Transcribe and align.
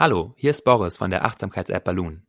Hallo, 0.00 0.32
hier 0.38 0.48
ist 0.48 0.64
Boris 0.64 0.96
von 0.96 1.10
der 1.10 1.26
Achtsamkeits-App 1.26 1.84
Balloon. 1.84 2.26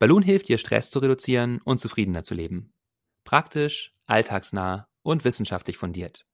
Balloon 0.00 0.24
hilft 0.24 0.48
dir, 0.48 0.58
Stress 0.58 0.90
zu 0.90 0.98
reduzieren 0.98 1.60
und 1.62 1.78
zufriedener 1.78 2.24
zu 2.24 2.34
leben. 2.34 2.74
Praktisch, 3.22 3.94
alltagsnah 4.06 4.88
und 5.02 5.24
wissenschaftlich 5.24 5.76
fundiert. 5.76 6.26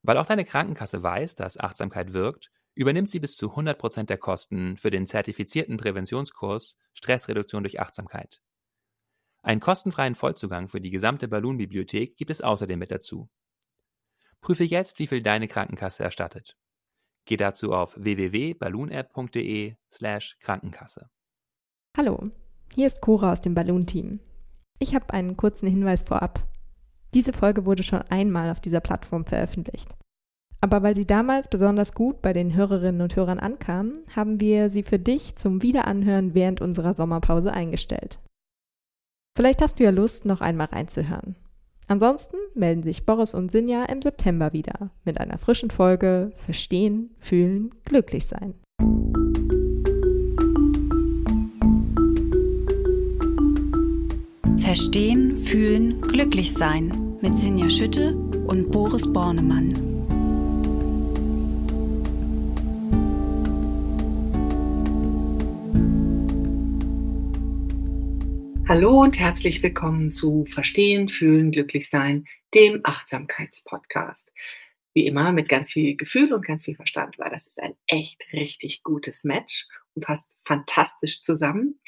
Weil 0.00 0.16
auch 0.16 0.24
deine 0.24 0.46
Krankenkasse 0.46 1.02
weiß, 1.02 1.34
dass 1.34 1.60
Achtsamkeit 1.60 2.14
wirkt, 2.14 2.50
übernimmt 2.74 3.10
sie 3.10 3.20
bis 3.20 3.36
zu 3.36 3.54
100% 3.54 4.04
der 4.04 4.16
Kosten 4.16 4.78
für 4.78 4.88
den 4.88 5.06
zertifizierten 5.06 5.76
Präventionskurs 5.76 6.78
Stressreduktion 6.94 7.62
durch 7.62 7.78
Achtsamkeit. 7.78 8.40
Einen 9.42 9.60
kostenfreien 9.60 10.14
Vollzugang 10.14 10.68
für 10.68 10.80
die 10.80 10.88
gesamte 10.88 11.28
Balloon-Bibliothek 11.28 12.16
gibt 12.16 12.30
es 12.30 12.40
außerdem 12.40 12.78
mit 12.78 12.90
dazu. 12.90 13.28
Prüfe 14.40 14.64
jetzt, 14.64 14.98
wie 14.98 15.06
viel 15.06 15.20
deine 15.20 15.46
Krankenkasse 15.46 16.04
erstattet. 16.04 16.56
Geh 17.26 17.36
dazu 17.36 17.72
auf 17.72 17.94
www.balloonapp.de 17.96 19.74
slash 19.92 20.38
Krankenkasse. 20.40 21.10
Hallo, 21.96 22.30
hier 22.72 22.86
ist 22.86 23.00
Cora 23.00 23.32
aus 23.32 23.40
dem 23.40 23.54
Balloon-Team. 23.54 24.20
Ich 24.78 24.94
habe 24.94 25.12
einen 25.12 25.36
kurzen 25.36 25.68
Hinweis 25.68 26.04
vorab. 26.04 26.46
Diese 27.14 27.32
Folge 27.32 27.66
wurde 27.66 27.82
schon 27.82 28.02
einmal 28.02 28.50
auf 28.50 28.60
dieser 28.60 28.80
Plattform 28.80 29.24
veröffentlicht. 29.24 29.88
Aber 30.60 30.82
weil 30.82 30.94
sie 30.94 31.06
damals 31.06 31.48
besonders 31.48 31.94
gut 31.94 32.22
bei 32.22 32.32
den 32.32 32.54
Hörerinnen 32.54 33.00
und 33.00 33.16
Hörern 33.16 33.40
ankam, 33.40 34.04
haben 34.14 34.40
wir 34.40 34.70
sie 34.70 34.82
für 34.82 34.98
dich 34.98 35.36
zum 35.36 35.62
Wiederanhören 35.62 36.34
während 36.34 36.60
unserer 36.60 36.94
Sommerpause 36.94 37.52
eingestellt. 37.52 38.20
Vielleicht 39.36 39.62
hast 39.62 39.80
du 39.80 39.84
ja 39.84 39.90
Lust, 39.90 40.24
noch 40.26 40.40
einmal 40.40 40.68
reinzuhören. 40.68 41.36
Ansonsten 41.88 42.36
melden 42.54 42.82
sich 42.82 43.06
Boris 43.06 43.32
und 43.32 43.52
Sinja 43.52 43.84
im 43.84 44.02
September 44.02 44.52
wieder 44.52 44.90
mit 45.04 45.20
einer 45.20 45.38
frischen 45.38 45.70
Folge 45.70 46.32
Verstehen, 46.36 47.14
Fühlen, 47.18 47.70
Glücklich 47.84 48.26
sein. 48.26 48.54
Verstehen, 54.58 55.36
Fühlen, 55.36 56.00
Glücklich 56.00 56.52
sein 56.52 56.90
mit 57.20 57.38
Sinja 57.38 57.70
Schütte 57.70 58.16
und 58.48 58.72
Boris 58.72 59.06
Bornemann. 59.12 59.85
Hallo 68.68 69.00
und 69.00 69.20
herzlich 69.20 69.62
willkommen 69.62 70.10
zu 70.10 70.44
Verstehen, 70.44 71.08
Fühlen, 71.08 71.52
Glücklich 71.52 71.88
Sein, 71.88 72.24
dem 72.52 72.80
Achtsamkeitspodcast. 72.82 74.32
Wie 74.92 75.06
immer 75.06 75.30
mit 75.30 75.48
ganz 75.48 75.70
viel 75.70 75.96
Gefühl 75.96 76.32
und 76.32 76.44
ganz 76.44 76.64
viel 76.64 76.74
Verstand, 76.74 77.16
weil 77.16 77.30
das 77.30 77.46
ist 77.46 77.62
ein 77.62 77.76
echt 77.86 78.24
richtig 78.32 78.82
gutes 78.82 79.22
Match 79.22 79.68
und 79.94 80.04
passt 80.04 80.24
fantastisch 80.44 81.22
zusammen. 81.22 81.78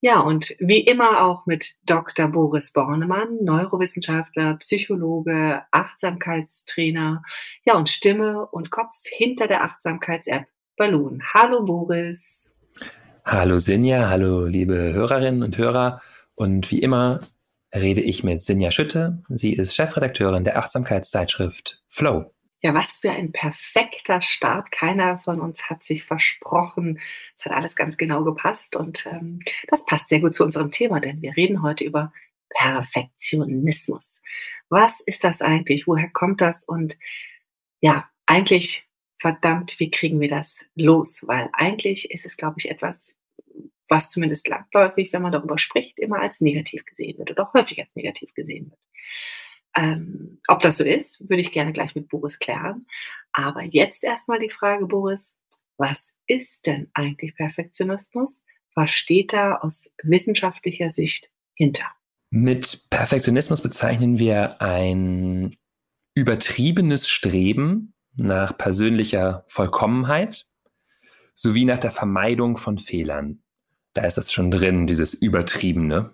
Ja, 0.00 0.20
und 0.20 0.54
wie 0.60 0.78
immer 0.78 1.24
auch 1.24 1.44
mit 1.46 1.74
Dr. 1.86 2.28
Boris 2.28 2.72
Bornemann, 2.72 3.42
Neurowissenschaftler, 3.42 4.54
Psychologe, 4.58 5.62
Achtsamkeitstrainer, 5.72 7.24
ja, 7.64 7.74
und 7.74 7.88
Stimme 7.88 8.46
und 8.46 8.70
Kopf 8.70 8.94
hinter 9.08 9.48
der 9.48 9.64
Achtsamkeits-App 9.64 10.46
Balloon. 10.76 11.20
Hallo 11.34 11.64
Boris. 11.64 12.48
Hallo 13.24 13.58
Sinja, 13.58 14.08
hallo 14.08 14.44
liebe 14.44 14.92
Hörerinnen 14.92 15.42
und 15.42 15.58
Hörer. 15.58 16.00
Und 16.34 16.70
wie 16.70 16.80
immer 16.80 17.20
rede 17.74 18.00
ich 18.00 18.24
mit 18.24 18.42
Sinja 18.42 18.70
Schütte. 18.70 19.22
Sie 19.28 19.52
ist 19.54 19.74
Chefredakteurin 19.74 20.44
der 20.44 20.58
Achtsamkeitszeitschrift 20.58 21.82
Flow. 21.88 22.32
Ja, 22.64 22.74
was 22.74 23.00
für 23.00 23.10
ein 23.10 23.32
perfekter 23.32 24.20
Start. 24.20 24.70
Keiner 24.70 25.18
von 25.18 25.40
uns 25.40 25.68
hat 25.68 25.82
sich 25.82 26.04
versprochen. 26.04 27.00
Es 27.36 27.44
hat 27.44 27.52
alles 27.52 27.74
ganz 27.74 27.96
genau 27.96 28.22
gepasst 28.22 28.76
und 28.76 29.04
ähm, 29.06 29.40
das 29.66 29.84
passt 29.84 30.08
sehr 30.08 30.20
gut 30.20 30.34
zu 30.34 30.44
unserem 30.44 30.70
Thema, 30.70 31.00
denn 31.00 31.22
wir 31.22 31.36
reden 31.36 31.62
heute 31.62 31.84
über 31.84 32.12
Perfektionismus. 32.50 34.22
Was 34.68 35.00
ist 35.06 35.24
das 35.24 35.40
eigentlich? 35.40 35.88
Woher 35.88 36.08
kommt 36.10 36.40
das? 36.40 36.64
Und 36.64 36.98
ja, 37.80 38.08
eigentlich, 38.26 38.86
verdammt, 39.18 39.80
wie 39.80 39.90
kriegen 39.90 40.20
wir 40.20 40.28
das 40.28 40.64
los? 40.76 41.26
Weil 41.26 41.48
eigentlich 41.52 42.12
ist 42.12 42.26
es, 42.26 42.36
glaube 42.36 42.56
ich, 42.58 42.70
etwas, 42.70 43.16
was 43.92 44.08
zumindest 44.08 44.48
landläufig, 44.48 45.12
wenn 45.12 45.20
man 45.20 45.32
darüber 45.32 45.58
spricht, 45.58 45.98
immer 45.98 46.20
als 46.20 46.40
negativ 46.40 46.86
gesehen 46.86 47.18
wird 47.18 47.30
oder 47.30 47.46
auch 47.46 47.52
häufig 47.52 47.78
als 47.78 47.94
negativ 47.94 48.32
gesehen 48.32 48.70
wird. 48.70 48.80
Ähm, 49.76 50.40
ob 50.48 50.60
das 50.60 50.78
so 50.78 50.84
ist, 50.84 51.28
würde 51.28 51.42
ich 51.42 51.52
gerne 51.52 51.72
gleich 51.72 51.94
mit 51.94 52.08
Boris 52.08 52.38
klären. 52.38 52.86
Aber 53.32 53.62
jetzt 53.62 54.02
erstmal 54.02 54.40
die 54.40 54.48
Frage, 54.48 54.86
Boris, 54.86 55.36
was 55.76 55.98
ist 56.26 56.66
denn 56.66 56.90
eigentlich 56.94 57.36
Perfektionismus? 57.36 58.42
Was 58.74 58.90
steht 58.90 59.34
da 59.34 59.56
aus 59.56 59.92
wissenschaftlicher 60.02 60.90
Sicht 60.90 61.30
hinter? 61.54 61.84
Mit 62.30 62.88
Perfektionismus 62.88 63.62
bezeichnen 63.62 64.18
wir 64.18 64.62
ein 64.62 65.56
übertriebenes 66.14 67.08
Streben 67.08 67.92
nach 68.14 68.56
persönlicher 68.56 69.44
Vollkommenheit 69.48 70.46
sowie 71.34 71.66
nach 71.66 71.78
der 71.78 71.90
Vermeidung 71.90 72.56
von 72.56 72.78
Fehlern 72.78 73.41
da 73.94 74.04
ist 74.04 74.16
das 74.16 74.32
schon 74.32 74.50
drin, 74.50 74.86
dieses 74.86 75.14
Übertriebene. 75.14 76.10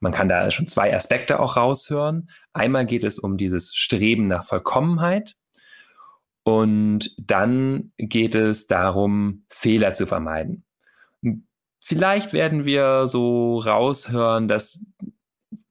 Man 0.00 0.12
kann 0.12 0.28
da 0.28 0.50
schon 0.50 0.68
zwei 0.68 0.94
Aspekte 0.94 1.40
auch 1.40 1.56
raushören. 1.56 2.30
Einmal 2.52 2.86
geht 2.86 3.04
es 3.04 3.18
um 3.18 3.36
dieses 3.36 3.74
Streben 3.74 4.28
nach 4.28 4.44
Vollkommenheit 4.44 5.36
und 6.44 7.14
dann 7.18 7.92
geht 7.98 8.34
es 8.34 8.66
darum, 8.66 9.44
Fehler 9.48 9.94
zu 9.94 10.06
vermeiden. 10.06 10.64
Vielleicht 11.80 12.32
werden 12.32 12.64
wir 12.64 13.06
so 13.06 13.58
raushören, 13.58 14.48
dass 14.48 14.84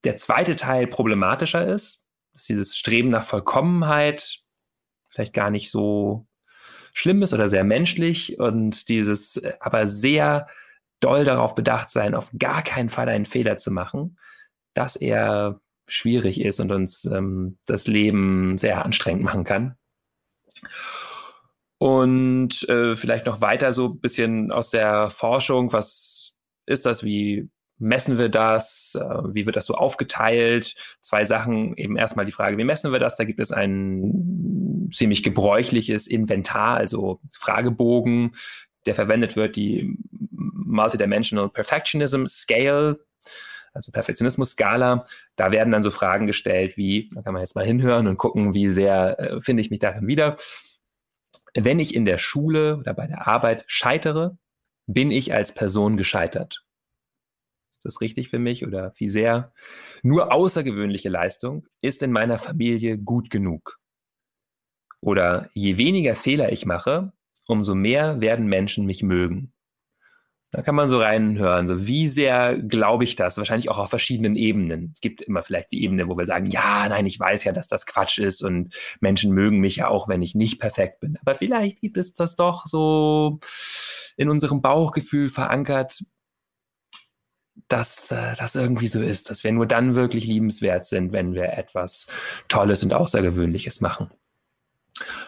der 0.04 0.18
zweite 0.18 0.56
Teil 0.56 0.88
problematischer 0.88 1.66
ist, 1.68 2.08
dass 2.34 2.46
dieses 2.46 2.78
Streben 2.78 3.10
nach 3.10 3.26
Vollkommenheit 3.26 4.40
vielleicht 5.10 5.34
gar 5.34 5.50
nicht 5.50 5.72
so 5.72 6.28
schlimm 6.94 7.22
ist 7.22 7.34
oder 7.34 7.50
sehr 7.50 7.64
menschlich 7.64 8.40
und 8.40 8.90
dieses 8.90 9.42
aber 9.60 9.88
sehr 9.88 10.48
doll 11.06 11.24
darauf 11.24 11.54
bedacht 11.54 11.92
sein, 11.92 12.16
auf 12.16 12.32
gar 12.40 12.64
keinen 12.64 12.90
Fall 12.90 13.08
einen 13.10 13.26
Fehler 13.26 13.58
zu 13.58 13.72
machen, 13.72 14.18
das 14.74 14.96
eher 14.96 15.62
schwierig 15.88 16.42
ist 16.42 16.60
und 16.60 16.72
uns 16.72 17.06
ähm, 17.06 17.60
das 17.68 17.86
Leben 17.86 18.58
sehr 18.58 18.84
anstrengend 18.84 19.24
machen 19.24 19.44
kann. 19.44 19.76
Und 21.78 22.68
äh, 22.70 22.96
vielleicht 22.96 23.28
noch 23.28 23.42
weiter 23.42 23.72
so 23.72 23.90
ein 23.90 24.00
bisschen 24.00 24.52
aus 24.52 24.72
der 24.72 25.12
Forschung, 25.12 25.74
was 25.74 26.38
ist 26.66 26.88
das, 26.88 27.04
wie 27.04 27.50
messen 27.78 28.18
wir 28.18 28.30
das, 28.30 28.98
äh, 29.00 29.34
wie 29.34 29.46
wird 29.46 29.58
das 29.58 29.68
so 29.68 29.76
aufgeteilt? 29.76 30.74
Zwei 31.02 31.24
Sachen, 31.24 31.78
eben 31.78 31.98
erstmal 31.98 32.26
die 32.26 32.32
Frage, 32.32 32.58
wie 32.58 32.64
messen 32.64 32.92
wir 32.92 33.00
das? 33.00 33.16
Da 33.16 33.26
gibt 33.26 33.40
es 33.40 33.52
ein 33.52 34.90
ziemlich 34.92 35.22
gebräuchliches 35.22 36.08
Inventar, 36.08 36.78
also 36.78 37.20
Fragebogen, 37.38 38.32
der 38.86 38.96
verwendet 38.96 39.36
wird, 39.36 39.56
die 39.56 39.98
Multidimensional 40.12 41.50
Perfectionism 41.50 42.26
Scale, 42.28 43.00
also 43.76 43.92
Perfektionismus-Skala. 43.92 45.06
Da 45.36 45.52
werden 45.52 45.72
dann 45.72 45.84
so 45.84 45.92
Fragen 45.92 46.28
gestellt 46.28 46.78
wie, 46.78 47.10
da 47.14 47.22
kann 47.22 47.34
man 47.34 47.42
jetzt 47.42 47.56
mal 47.56 47.66
hinhören 47.66 48.08
und 48.08 48.18
gucken, 48.18 48.54
wie 48.54 48.70
sehr 48.70 49.20
äh, 49.20 49.42
finde 49.42 49.62
ich 49.62 49.70
mich 49.70 49.80
darin 49.80 50.08
wieder. 50.08 50.38
Wenn 51.54 51.80
ich 51.80 51.94
in 51.94 52.06
der 52.06 52.18
Schule 52.18 52.78
oder 52.78 52.94
bei 52.94 53.08
der 53.08 53.28
Arbeit 53.28 53.64
scheitere, 53.68 54.38
bin 54.88 55.12
ich 55.12 55.34
als 55.34 55.54
Person 55.54 55.98
gescheitert. 55.98 56.64
Ist 57.72 57.86
das 57.86 58.02
richtig 58.02 58.30
für 58.30 58.40
mich 58.40 58.66
oder 58.66 58.94
wie 58.98 59.10
sehr? 59.10 59.54
Nur 60.04 60.32
außergewöhnliche 60.32 61.10
Leistung 61.10 61.68
ist 61.82 62.02
in 62.02 62.12
meiner 62.12 62.38
Familie 62.38 62.98
gut 62.98 63.30
genug. 63.30 63.80
Oder 65.02 65.50
je 65.54 65.78
weniger 65.78 66.16
Fehler 66.16 66.52
ich 66.52 66.66
mache, 66.66 67.14
umso 67.48 67.76
mehr 67.76 68.22
werden 68.22 68.48
Menschen 68.48 68.86
mich 68.86 69.04
mögen. 69.04 69.54
Da 70.56 70.62
kann 70.62 70.76
man 70.76 70.88
so 70.88 71.00
reinhören, 71.00 71.68
so 71.68 71.86
wie 71.86 72.08
sehr 72.08 72.58
glaube 72.58 73.04
ich 73.04 73.18
das? 73.18 73.38
Wahrscheinlich 73.38 73.70
auch 73.70 73.78
auf 73.78 73.90
verschiedenen 73.90 74.38
Ebenen. 74.38 74.92
Es 74.94 75.02
gibt 75.02 75.22
immer 75.22 75.44
vielleicht 75.44 75.72
die 75.74 75.84
Ebene, 75.84 76.08
wo 76.08 76.18
wir 76.18 76.24
sagen, 76.24 76.46
ja, 76.46 76.88
nein, 76.88 77.06
ich 77.06 77.20
weiß 77.20 77.44
ja, 77.44 77.52
dass 77.52 77.68
das 77.68 77.86
Quatsch 77.86 78.20
ist 78.20 78.42
und 78.42 78.74
Menschen 79.02 79.34
mögen 79.34 79.60
mich 79.60 79.76
ja 79.76 79.90
auch, 79.90 80.08
wenn 80.08 80.22
ich 80.22 80.34
nicht 80.34 80.62
perfekt 80.62 81.02
bin. 81.02 81.18
Aber 81.20 81.36
vielleicht 81.36 81.82
gibt 81.82 81.98
es 81.98 82.14
das 82.14 82.38
doch 82.38 82.68
so 82.68 83.42
in 84.16 84.30
unserem 84.30 84.62
Bauchgefühl 84.62 85.28
verankert, 85.28 86.06
dass 87.68 88.12
äh, 88.12 88.36
das 88.38 88.56
irgendwie 88.56 88.88
so 88.88 89.02
ist, 89.02 89.30
dass 89.30 89.44
wir 89.44 89.52
nur 89.52 89.66
dann 89.66 89.96
wirklich 89.96 90.26
liebenswert 90.26 90.86
sind, 90.86 91.12
wenn 91.12 91.34
wir 91.34 91.54
etwas 91.54 92.08
Tolles 92.48 92.82
und 92.82 92.94
Außergewöhnliches 92.94 93.82
machen. 93.82 94.10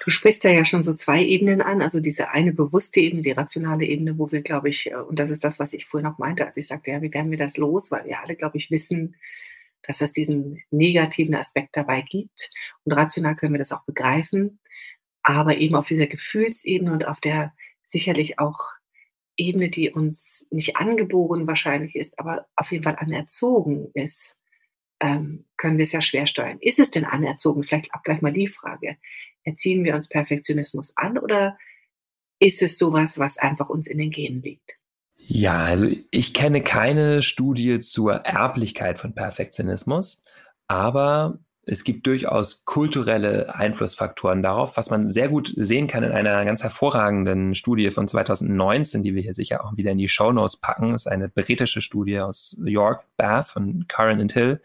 Du 0.04 0.12
sprichst 0.12 0.44
ja, 0.46 0.52
ja 0.52 0.64
schon 0.64 0.82
so 0.82 0.94
zwei 0.94 1.22
Ebenen 1.24 1.62
an, 1.62 1.82
also 1.82 2.00
diese 2.00 2.30
eine 2.30 2.54
bewusste 2.54 3.02
Ebene, 3.02 3.22
die 3.22 3.32
rationale 3.32 3.86
Ebene, 3.86 4.18
wo 4.18 4.32
wir, 4.32 4.42
glaube 4.42 4.70
ich, 4.70 4.92
äh, 4.92 4.96
und 4.96 5.20
das 5.20 5.30
ist 5.30 5.44
das, 5.44 5.60
was 5.60 5.74
ich 5.74 5.86
vorhin 5.86 6.10
noch 6.10 6.18
meinte, 6.18 6.46
als 6.46 6.58
ich 6.58 6.68
sagte, 6.68 6.92
ja, 6.92 7.02
wie 7.02 7.14
werden 7.14 7.32
wir 7.32 7.38
das 7.38 7.58
los, 7.58 7.92
weil 7.92 8.06
wir 8.06 8.22
alle, 8.22 8.36
glaube 8.36 8.58
ich, 8.58 8.72
wissen, 8.72 9.16
dass 9.84 10.02
es 10.02 10.12
diesen 10.12 10.64
negativen 10.72 11.36
Aspekt 11.36 11.76
dabei 11.76 12.02
gibt. 12.02 12.50
Und 12.86 12.94
rational 12.94 13.36
können 13.36 13.54
wir 13.54 13.60
das 13.60 13.72
auch 13.72 13.84
begreifen, 13.86 14.60
aber 15.22 15.58
eben 15.58 15.76
auf 15.76 15.88
dieser 15.88 16.08
Gefühlsebene 16.08 16.92
und 16.92 17.08
auf 17.08 17.20
der 17.20 17.54
sicherlich 17.88 18.40
auch 18.40 18.60
Ebene, 19.38 19.70
die 19.70 19.92
uns 19.92 20.48
nicht 20.50 20.78
angeboren 20.78 21.46
wahrscheinlich 21.46 21.96
ist, 21.96 22.18
aber 22.20 22.48
auf 22.56 22.72
jeden 22.72 22.84
Fall 22.84 22.96
anerzogen 22.98 23.92
ist, 23.94 24.38
ähm, 25.00 25.46
können 25.58 25.78
wir 25.78 25.86
es 25.86 25.92
ja 25.92 26.02
schwer 26.02 26.28
steuern. 26.28 26.58
Ist 26.60 26.80
es 26.80 26.92
denn 26.92 27.06
anerzogen? 27.06 27.64
Vielleicht 27.64 27.94
auch 27.94 28.04
gleich 28.04 28.22
mal 28.22 28.34
die 28.34 28.48
Frage. 28.48 28.98
Erziehen 29.44 29.84
wir 29.84 29.96
uns 29.96 30.10
Perfektionismus 30.10 30.94
an 30.96 31.18
oder 31.18 31.58
ist 32.40 32.62
es 32.62 32.78
sowas, 32.78 33.18
was 33.18 33.38
einfach 33.38 33.70
uns 33.70 33.88
in 33.88 33.98
den 33.98 34.12
Genen 34.12 34.42
liegt? 34.42 34.78
Ja, 35.18 35.64
also 35.64 35.90
ich 36.12 36.34
kenne 36.34 36.62
keine 36.62 37.22
Studie 37.22 37.80
zur 37.80 38.14
Erblichkeit 38.14 39.00
von 39.00 39.14
Perfektionismus, 39.14 40.24
aber 40.68 41.40
es 41.70 41.84
gibt 41.84 42.08
durchaus 42.08 42.64
kulturelle 42.64 43.54
Einflussfaktoren 43.54 44.42
darauf, 44.42 44.78
was 44.78 44.90
man 44.90 45.06
sehr 45.06 45.28
gut 45.28 45.54
sehen 45.58 45.88
kann 45.88 46.04
in 46.04 46.14
einer 46.14 46.46
ganz 46.46 46.64
hervorragenden 46.64 47.56
Studie 47.56 47.92
von 47.92 48.08
2019, 48.08 49.04
die 49.04 49.14
wir 49.16 49.22
hier 49.22 49.34
sicher 49.34 49.66
auch 49.66 49.76
wieder 49.76 49.92
in 49.92 49.98
die 49.98 50.08
Show 50.08 50.32
Notes 50.32 50.56
packen. 50.56 50.94
Das 50.94 51.04
ist 51.04 51.12
eine 51.12 51.28
britische 51.28 51.82
Studie 51.82 52.22
aus 52.22 52.58
York, 52.64 53.04
Bath 53.18 53.48
von 53.48 53.86
Curran 53.90 54.22
and 54.22 54.32
Hill. 54.32 54.62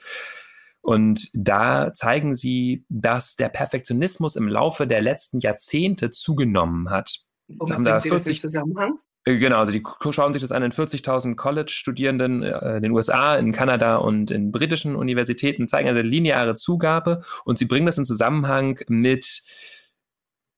Und 0.81 1.29
da 1.35 1.93
zeigen 1.93 2.35
sie, 2.35 2.85
dass 2.89 3.35
der 3.35 3.49
Perfektionismus 3.49 4.37
im 4.37 4.47
Laufe 4.47 4.87
der 4.87 5.03
letzten 5.03 5.41
Jahrzehnte 5.41 6.11
zugenommen 6.13 6.91
hat. 6.91 7.25
Womit 7.49 7.75
haben 7.75 7.85
da 7.85 8.01
40 8.01 8.41
Zusammenhang? 8.41 8.99
Äh, 9.25 9.37
genau, 9.37 9.59
also 9.59 9.73
die 9.73 9.83
schauen 10.11 10.33
sich 10.33 10.43
das 10.43 10.53
an 10.53 10.63
in 10.63 10.73
40.000 10.73 11.37
College-Studierenden 11.37 12.43
äh, 12.43 12.77
in 12.77 12.83
den 12.83 12.93
USA, 12.93 13.37
in 13.37 13.53
Kanada 13.53 13.97
und 13.97 14.31
in 14.31 14.53
britischen 14.53 14.97
Universitäten, 14.97 15.69
zeigen 15.69 15.89
also 15.89 16.01
lineare 16.01 16.55
Zugabe 16.55 17.23
und 17.45 17.59
sie 17.59 17.67
bringen 17.67 17.87
das 17.87 17.99
in 17.99 18.05
Zusammenhang 18.05 18.79
mit 18.89 19.43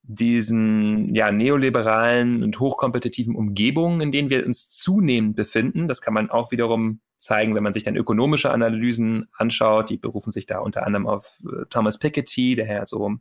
diesen 0.06 1.14
ja, 1.14 1.32
neoliberalen 1.32 2.42
und 2.42 2.60
hochkompetitiven 2.60 3.34
Umgebungen, 3.34 4.00
in 4.02 4.12
denen 4.12 4.30
wir 4.30 4.44
uns 4.44 4.70
zunehmend 4.70 5.34
befinden. 5.34 5.88
Das 5.88 6.02
kann 6.02 6.14
man 6.14 6.30
auch 6.30 6.52
wiederum 6.52 7.00
zeigen, 7.16 7.54
wenn 7.54 7.62
man 7.62 7.72
sich 7.72 7.84
dann 7.84 7.96
ökonomische 7.96 8.50
Analysen 8.50 9.28
anschaut. 9.32 9.88
Die 9.88 9.96
berufen 9.96 10.30
sich 10.30 10.44
da 10.44 10.58
unter 10.58 10.86
anderem 10.86 11.06
auf 11.06 11.42
äh, 11.46 11.64
Thomas 11.70 11.98
Piketty, 11.98 12.54
der 12.54 12.66
ja 12.66 12.84
so 12.84 13.16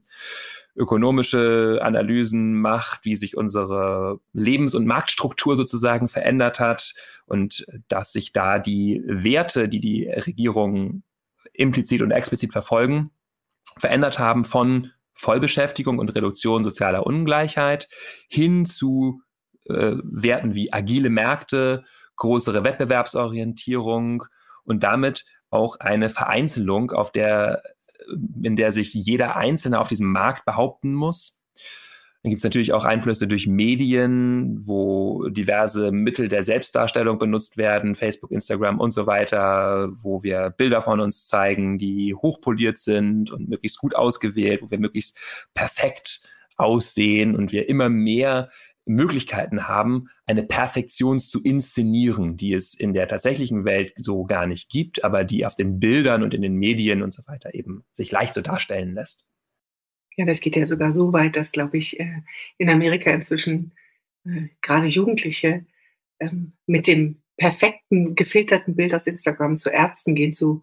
ökonomische 0.75 1.79
Analysen 1.81 2.55
macht, 2.55 3.05
wie 3.05 3.15
sich 3.15 3.37
unsere 3.37 4.19
Lebens- 4.33 4.75
und 4.75 4.85
Marktstruktur 4.85 5.55
sozusagen 5.55 6.09
verändert 6.09 6.59
hat 6.59 6.93
und 7.25 7.65
dass 7.87 8.11
sich 8.11 8.33
da 8.33 8.59
die 8.59 9.01
Werte, 9.05 9.69
die 9.69 9.79
die 9.79 10.09
Regierungen 10.09 11.03
implizit 11.53 12.01
und 12.01 12.11
explizit 12.11 12.51
verfolgen, 12.51 13.11
verändert 13.77 14.19
haben 14.19 14.43
von 14.43 14.91
Vollbeschäftigung 15.13 15.99
und 15.99 16.09
Reduktion 16.15 16.63
sozialer 16.63 17.05
Ungleichheit 17.05 17.87
hin 18.29 18.65
zu 18.65 19.21
äh, 19.65 19.95
Werten 20.03 20.55
wie 20.55 20.73
agile 20.73 21.09
Märkte, 21.09 21.83
größere 22.15 22.63
Wettbewerbsorientierung 22.63 24.23
und 24.63 24.83
damit 24.83 25.25
auch 25.49 25.79
eine 25.79 26.09
Vereinzelung, 26.09 26.91
auf 26.91 27.11
der 27.11 27.61
in 28.41 28.55
der 28.55 28.71
sich 28.71 28.93
jeder 28.93 29.35
Einzelne 29.35 29.79
auf 29.79 29.87
diesem 29.87 30.11
Markt 30.11 30.45
behaupten 30.45 30.93
muss. 30.93 31.39
Dann 32.23 32.29
gibt 32.29 32.39
es 32.39 32.45
natürlich 32.45 32.71
auch 32.71 32.85
Einflüsse 32.85 33.27
durch 33.27 33.47
Medien, 33.47 34.65
wo 34.65 35.27
diverse 35.27 35.91
Mittel 35.91 36.29
der 36.29 36.41
Selbstdarstellung 36.41 37.19
benutzt 37.19 37.57
werden, 37.57 37.95
Facebook, 37.95 38.31
Instagram 38.31 38.79
und 38.79 38.91
so 38.91 39.05
weiter, 39.07 39.89
wo 40.01 40.23
wir 40.23 40.49
Bilder 40.51 40.81
von 40.81 41.01
uns 41.01 41.27
zeigen, 41.27 41.77
die 41.77 42.15
hochpoliert 42.15 42.77
sind 42.77 43.29
und 43.29 43.49
möglichst 43.49 43.77
gut 43.77 43.93
ausgewählt, 43.93 44.61
wo 44.61 44.71
wir 44.71 44.79
möglichst 44.79 45.19
perfekt 45.53 46.21
aussehen 46.55 47.35
und 47.35 47.51
wir 47.51 47.67
immer 47.67 47.89
mehr 47.89 48.49
Möglichkeiten 48.85 49.67
haben, 49.67 50.07
eine 50.25 50.43
Perfektion 50.43 51.19
zu 51.19 51.41
inszenieren, 51.41 52.37
die 52.37 52.53
es 52.53 52.73
in 52.73 52.93
der 52.93 53.09
tatsächlichen 53.09 53.65
Welt 53.65 53.91
so 53.97 54.23
gar 54.23 54.47
nicht 54.47 54.69
gibt, 54.69 55.03
aber 55.03 55.25
die 55.25 55.45
auf 55.45 55.55
den 55.55 55.79
Bildern 55.79 56.23
und 56.23 56.33
in 56.33 56.41
den 56.41 56.55
Medien 56.55 57.01
und 57.03 57.13
so 57.13 57.23
weiter 57.27 57.53
eben 57.53 57.83
sich 57.91 58.11
leicht 58.11 58.33
so 58.33 58.39
darstellen 58.41 58.93
lässt. 58.93 59.25
Ja, 60.15 60.25
das 60.25 60.39
geht 60.39 60.55
ja 60.55 60.65
sogar 60.65 60.93
so 60.93 61.11
weit, 61.13 61.35
dass, 61.35 61.51
glaube 61.51 61.77
ich, 61.77 61.99
äh, 61.99 62.21
in 62.57 62.69
Amerika 62.69 63.11
inzwischen 63.11 63.73
äh, 64.25 64.47
gerade 64.61 64.87
Jugendliche 64.87 65.65
ähm, 66.19 66.53
mit 66.67 66.87
dem 66.87 67.21
perfekten, 67.37 68.15
gefilterten 68.15 68.75
Bild 68.75 68.93
aus 68.93 69.07
Instagram 69.07 69.57
zu 69.57 69.69
Ärzten 69.71 70.13
gehen, 70.13 70.33
zu 70.33 70.61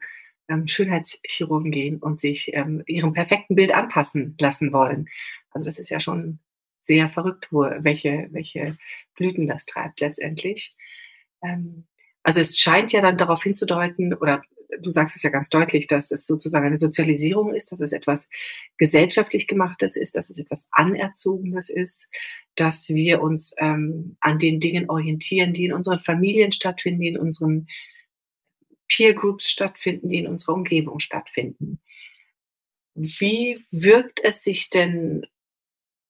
ähm, 0.49 0.69
Schönheitschirurgen 0.69 1.73
gehen 1.73 1.99
und 1.99 2.21
sich 2.21 2.53
ähm, 2.55 2.85
ihrem 2.87 3.13
perfekten 3.13 3.57
Bild 3.57 3.73
anpassen 3.75 4.37
lassen 4.39 4.73
wollen. 4.73 5.09
Also 5.51 5.69
das 5.69 5.79
ist 5.79 5.91
ja 5.91 5.99
schon 5.99 6.39
sehr 6.83 7.09
verrückt, 7.09 7.49
wo, 7.51 7.63
welche, 7.63 8.29
welche 8.31 8.77
Blüten 9.17 9.47
das 9.47 9.67
treibt 9.67 10.01
letztendlich. 10.01 10.77
Also 12.23 12.41
es 12.41 12.59
scheint 12.59 12.93
ja 12.93 13.01
dann 13.01 13.19
darauf 13.19 13.43
hinzudeuten, 13.43 14.15
oder 14.15 14.43
du 14.81 14.91
sagst 14.91 15.17
es 15.17 15.23
ja 15.23 15.31
ganz 15.31 15.51
deutlich, 15.51 15.87
dass 15.87 16.11
es 16.11 16.27
sozusagen 16.27 16.67
eine 16.67 16.77
Sozialisierung 16.77 17.55
ist, 17.55 17.73
dass 17.73 17.81
es 17.81 17.93
etwas 17.93 18.31
gesellschaftlich 18.79 19.47
gemachtes 19.47 19.97
ist, 19.97 20.17
dass 20.17 20.31
es 20.31 20.39
etwas 20.39 20.69
anerzogenes 20.71 21.71
ist, 21.71 22.09
dass 22.55 22.89
wir 22.89 23.23
uns 23.23 23.55
ähm, 23.59 24.17
an 24.21 24.39
den 24.39 24.61
Dingen 24.61 24.89
orientieren, 24.89 25.53
die 25.53 25.67
in 25.67 25.73
unseren 25.73 26.01
Familien 26.01 26.53
stattfinden, 26.53 27.01
die 27.01 27.09
in 27.09 27.19
unseren 27.19 27.67
Peer 28.89 29.15
Groups 29.15 29.49
stattfinden, 29.49 30.09
die 30.09 30.19
in 30.19 30.27
unserer 30.27 30.55
Umgebung 30.55 31.01
stattfinden. 31.01 31.81
Wie 32.95 33.65
wirkt 33.71 34.21
es 34.23 34.43
sich 34.43 34.69
denn 34.69 35.27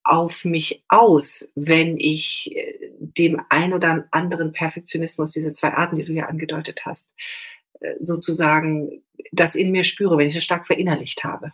auf 0.03 0.45
mich 0.45 0.83
aus, 0.87 1.51
wenn 1.55 1.97
ich 1.99 2.55
äh, 2.55 2.73
dem 2.99 3.41
ein 3.49 3.73
oder 3.73 4.07
anderen 4.11 4.51
Perfektionismus, 4.51 5.31
diese 5.31 5.53
zwei 5.53 5.73
Arten, 5.73 5.95
die 5.95 6.05
du 6.05 6.13
ja 6.13 6.25
angedeutet 6.25 6.85
hast, 6.85 7.13
sozusagen 7.99 9.01
das 9.31 9.55
in 9.55 9.71
mir 9.71 9.83
spüre, 9.83 10.17
wenn 10.17 10.27
ich 10.27 10.35
es 10.35 10.43
stark 10.43 10.67
verinnerlicht 10.67 11.23
habe? 11.23 11.51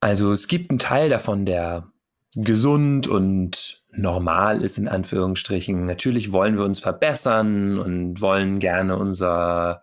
Also 0.00 0.32
es 0.32 0.48
gibt 0.48 0.70
einen 0.70 0.78
Teil 0.78 1.08
davon, 1.08 1.46
der 1.46 1.90
gesund 2.34 3.08
und 3.08 3.82
normal 3.90 4.62
ist, 4.62 4.78
in 4.78 4.88
Anführungsstrichen. 4.88 5.86
Natürlich 5.86 6.32
wollen 6.32 6.56
wir 6.56 6.64
uns 6.64 6.78
verbessern 6.78 7.78
und 7.78 8.20
wollen 8.20 8.58
gerne 8.58 8.96
unser 8.98 9.82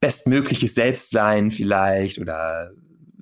bestmögliches 0.00 0.74
Selbst 0.74 1.10
sein 1.10 1.50
vielleicht 1.50 2.18
oder 2.18 2.70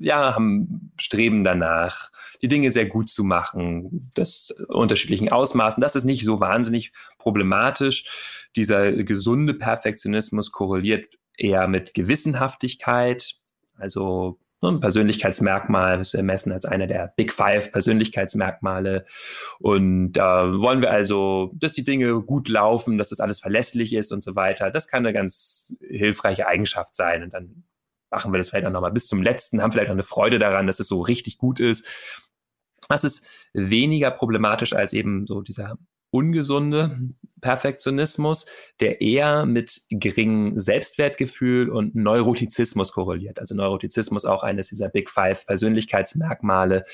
ja, 0.00 0.34
haben 0.34 0.92
Streben 0.96 1.42
danach, 1.42 2.10
die 2.40 2.46
Dinge 2.46 2.70
sehr 2.70 2.86
gut 2.86 3.08
zu 3.08 3.24
machen, 3.24 4.10
das 4.14 4.54
unterschiedlichen 4.68 5.28
Ausmaßen. 5.30 5.80
Das 5.80 5.96
ist 5.96 6.04
nicht 6.04 6.24
so 6.24 6.38
wahnsinnig 6.38 6.92
problematisch. 7.18 8.48
Dieser 8.54 8.92
gesunde 8.92 9.54
Perfektionismus 9.54 10.52
korreliert 10.52 11.17
eher 11.38 11.68
mit 11.68 11.94
Gewissenhaftigkeit, 11.94 13.36
also 13.76 14.38
ein 14.60 14.80
Persönlichkeitsmerkmal 14.80 16.00
ist 16.00 16.14
ermessen 16.14 16.52
als 16.52 16.64
einer 16.64 16.88
der 16.88 17.12
Big 17.16 17.32
Five 17.32 17.70
Persönlichkeitsmerkmale. 17.70 19.04
Und 19.60 20.12
da 20.14 20.46
äh, 20.46 20.60
wollen 20.60 20.80
wir 20.80 20.90
also, 20.90 21.52
dass 21.54 21.74
die 21.74 21.84
Dinge 21.84 22.22
gut 22.22 22.48
laufen, 22.48 22.98
dass 22.98 23.10
das 23.10 23.20
alles 23.20 23.38
verlässlich 23.38 23.92
ist 23.92 24.10
und 24.10 24.24
so 24.24 24.34
weiter. 24.34 24.70
Das 24.70 24.88
kann 24.88 25.06
eine 25.06 25.12
ganz 25.12 25.76
hilfreiche 25.80 26.48
Eigenschaft 26.48 26.96
sein. 26.96 27.22
Und 27.22 27.34
dann 27.34 27.64
machen 28.10 28.32
wir 28.32 28.38
das 28.38 28.50
vielleicht 28.50 28.66
auch 28.66 28.72
nochmal 28.72 28.90
bis 28.92 29.06
zum 29.06 29.22
letzten, 29.22 29.62
haben 29.62 29.70
vielleicht 29.70 29.90
auch 29.90 29.94
eine 29.94 30.02
Freude 30.02 30.40
daran, 30.40 30.66
dass 30.66 30.80
es 30.80 30.88
so 30.88 31.02
richtig 31.02 31.38
gut 31.38 31.60
ist. 31.60 31.86
Das 32.88 33.04
ist 33.04 33.28
weniger 33.52 34.10
problematisch 34.10 34.72
als 34.72 34.92
eben 34.92 35.26
so 35.26 35.42
dieser 35.42 35.76
ungesunde 36.10 36.98
Perfektionismus, 37.40 38.46
der 38.80 39.00
eher 39.00 39.46
mit 39.46 39.82
geringem 39.90 40.58
Selbstwertgefühl 40.58 41.68
und 41.68 41.94
Neurotizismus 41.94 42.92
korreliert. 42.92 43.38
Also 43.38 43.54
Neurotizismus 43.54 44.24
auch 44.24 44.42
eines 44.42 44.68
dieser 44.68 44.88
Big 44.88 45.10
Five 45.10 45.46
Persönlichkeitsmerkmale, 45.46 46.84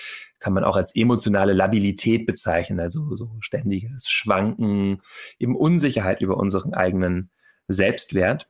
kann 0.41 0.53
man 0.53 0.65
auch 0.65 0.77
als 0.77 0.95
emotionale 0.95 1.53
Labilität 1.53 2.27
bezeichnen, 2.27 2.81
also 2.81 3.17
so 3.17 3.31
ständiges 3.41 4.09
Schwanken, 4.09 5.01
eben 5.39 5.57
Unsicherheit 5.57 6.21
über 6.21 6.37
unseren 6.37 6.75
eigenen 6.75 7.31
Selbstwert. 7.69 8.49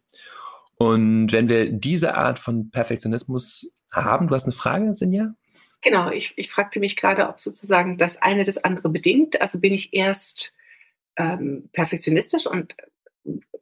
Und 0.76 1.30
wenn 1.33 1.49
wir 1.49 1.71
diese 1.73 2.16
Art 2.16 2.38
von 2.38 2.71
Perfektionismus 2.71 3.73
haben, 3.92 4.26
du 4.26 4.35
hast 4.35 4.44
eine 4.44 4.52
Frage, 4.52 4.94
Sinja? 4.94 5.35
Genau, 5.85 6.11
ich, 6.11 6.33
ich 6.37 6.50
fragte 6.50 6.81
mich 6.81 6.97
gerade, 6.97 7.29
ob 7.29 7.43
sozusagen 7.43 7.99
das 7.99 8.17
eine 8.21 8.45
das 8.45 8.57
andere 8.57 8.88
bedingt. 8.88 9.43
Also 9.43 9.61
bin 9.61 9.75
ich 9.75 9.93
erst 9.93 10.55
ähm, 11.17 11.69
perfektionistisch 11.75 12.47
und 12.47 12.75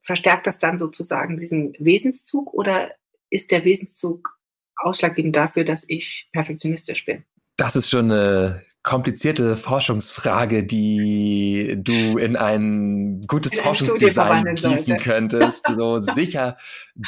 verstärkt 0.02 0.46
das 0.46 0.60
dann 0.60 0.78
sozusagen 0.78 1.36
diesen 1.36 1.74
Wesenszug 1.80 2.54
oder 2.54 2.92
ist 3.28 3.50
der 3.50 3.64
Wesenszug 3.64 4.38
ausschlaggebend 4.76 5.34
dafür, 5.34 5.64
dass 5.64 5.84
ich 5.88 6.28
perfektionistisch 6.32 7.04
bin? 7.04 7.24
Das 7.56 7.74
ist 7.74 7.90
schon 7.90 8.12
eine 8.12 8.62
komplizierte 8.84 9.56
Forschungsfrage, 9.56 10.62
die 10.62 11.74
du 11.76 12.18
in 12.18 12.36
ein 12.36 13.24
gutes 13.26 13.54
in 13.54 13.62
Forschungsdesign 13.62 14.54
gießen 14.54 14.98
könntest. 14.98 15.66
So 15.76 15.98
sicher 15.98 16.56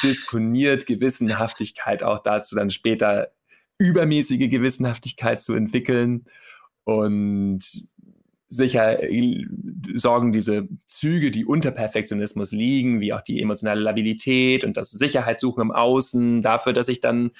disponiert 0.03 0.85
Gewissenhaftigkeit 0.85 2.03
auch 2.03 2.21
dazu, 2.23 2.55
dann 2.55 2.69
später 2.69 3.31
übermäßige 3.77 4.49
Gewissenhaftigkeit 4.49 5.41
zu 5.41 5.53
entwickeln. 5.53 6.25
Und 6.83 7.89
sicher 8.47 9.03
äh, 9.03 9.45
sorgen 9.93 10.31
diese 10.31 10.67
Züge, 10.85 11.31
die 11.31 11.45
unter 11.45 11.71
Perfektionismus 11.71 12.51
liegen, 12.51 13.01
wie 13.01 13.13
auch 13.13 13.21
die 13.21 13.41
emotionale 13.41 13.81
Labilität 13.81 14.63
und 14.63 14.77
das 14.77 14.91
Sicherheitssuchen 14.91 15.61
im 15.61 15.71
Außen, 15.71 16.41
dafür, 16.41 16.73
dass 16.73 16.87
ich 16.87 17.01
dann 17.01 17.31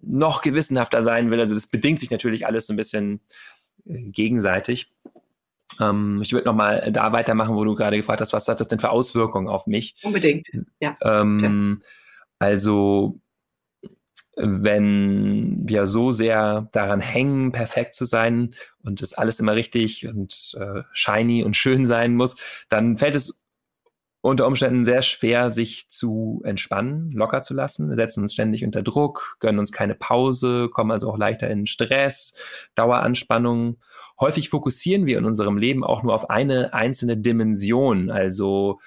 noch 0.00 0.42
gewissenhafter 0.42 1.02
sein 1.02 1.30
will. 1.30 1.40
Also 1.40 1.54
das 1.54 1.66
bedingt 1.66 2.00
sich 2.00 2.10
natürlich 2.10 2.46
alles 2.46 2.66
so 2.66 2.72
ein 2.72 2.76
bisschen 2.76 3.20
äh, 3.86 4.02
gegenseitig. 4.04 4.92
Ähm, 5.80 6.20
ich 6.22 6.32
würde 6.32 6.46
nochmal 6.46 6.90
da 6.92 7.12
weitermachen, 7.12 7.54
wo 7.54 7.64
du 7.64 7.74
gerade 7.74 7.96
gefragt 7.96 8.20
hast, 8.20 8.32
was 8.32 8.48
hat 8.48 8.60
das 8.60 8.68
denn 8.68 8.80
für 8.80 8.90
Auswirkungen 8.90 9.48
auf 9.48 9.66
mich? 9.66 9.96
Unbedingt, 10.02 10.48
ja. 10.80 10.96
Ähm, 11.02 11.80
also 12.38 13.20
wenn 14.36 15.60
wir 15.64 15.86
so 15.86 16.10
sehr 16.10 16.68
daran 16.72 17.00
hängen, 17.00 17.52
perfekt 17.52 17.94
zu 17.94 18.04
sein 18.04 18.54
und 18.82 19.02
das 19.02 19.12
alles 19.12 19.40
immer 19.40 19.54
richtig 19.54 20.06
und 20.06 20.56
äh, 20.58 20.82
shiny 20.92 21.44
und 21.44 21.56
schön 21.56 21.84
sein 21.84 22.14
muss, 22.14 22.36
dann 22.68 22.96
fällt 22.96 23.14
es 23.14 23.42
unter 24.22 24.46
Umständen 24.46 24.84
sehr 24.84 25.02
schwer, 25.02 25.50
sich 25.50 25.88
zu 25.90 26.42
entspannen, 26.44 27.10
locker 27.10 27.42
zu 27.42 27.54
lassen. 27.54 27.88
Wir 27.88 27.96
setzen 27.96 28.22
uns 28.22 28.32
ständig 28.32 28.64
unter 28.64 28.82
Druck, 28.82 29.36
gönnen 29.40 29.58
uns 29.58 29.72
keine 29.72 29.96
Pause, 29.96 30.68
kommen 30.72 30.92
also 30.92 31.10
auch 31.10 31.18
leichter 31.18 31.50
in 31.50 31.66
Stress, 31.66 32.34
Daueranspannung. 32.76 33.78
Häufig 34.20 34.48
fokussieren 34.48 35.06
wir 35.06 35.18
in 35.18 35.24
unserem 35.24 35.58
Leben 35.58 35.82
auch 35.82 36.04
nur 36.04 36.14
auf 36.14 36.30
eine 36.30 36.72
einzelne 36.72 37.16
Dimension, 37.16 38.10
also 38.10 38.78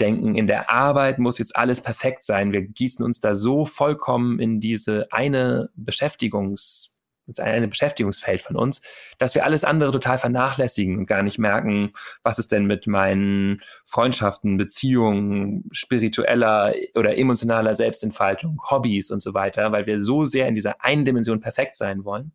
denken, 0.00 0.34
in 0.34 0.46
der 0.46 0.70
Arbeit 0.70 1.18
muss 1.18 1.38
jetzt 1.38 1.54
alles 1.54 1.80
perfekt 1.80 2.24
sein. 2.24 2.52
Wir 2.52 2.62
gießen 2.62 3.04
uns 3.04 3.20
da 3.20 3.34
so 3.34 3.66
vollkommen 3.66 4.38
in 4.38 4.60
diese 4.60 5.12
eine 5.12 5.70
Beschäftigungs 5.74 6.92
eine 7.38 7.68
Beschäftigungsfeld 7.68 8.42
von 8.42 8.56
uns, 8.56 8.82
dass 9.18 9.34
wir 9.34 9.44
alles 9.44 9.64
andere 9.64 9.92
total 9.92 10.18
vernachlässigen 10.18 10.98
und 10.98 11.06
gar 11.06 11.22
nicht 11.22 11.38
merken, 11.38 11.92
was 12.22 12.38
ist 12.38 12.52
denn 12.52 12.66
mit 12.66 12.86
meinen 12.86 13.62
Freundschaften, 13.84 14.56
Beziehungen, 14.56 15.64
spiritueller 15.72 16.74
oder 16.96 17.16
emotionaler 17.16 17.74
Selbstentfaltung, 17.74 18.60
Hobbys 18.68 19.10
und 19.10 19.22
so 19.22 19.34
weiter, 19.34 19.72
weil 19.72 19.86
wir 19.86 20.00
so 20.00 20.24
sehr 20.24 20.48
in 20.48 20.54
dieser 20.54 20.84
einen 20.84 21.04
Dimension 21.04 21.40
perfekt 21.40 21.76
sein 21.76 22.04
wollen, 22.04 22.32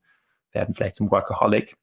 werden 0.51 0.73
vielleicht 0.73 0.95
zum 0.95 1.11
Workaholic. 1.11 1.75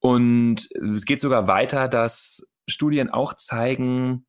Und 0.00 0.68
es 0.94 1.04
geht 1.04 1.20
sogar 1.20 1.46
weiter, 1.46 1.88
dass 1.88 2.50
Studien 2.66 3.10
auch 3.10 3.34
zeigen, 3.34 4.26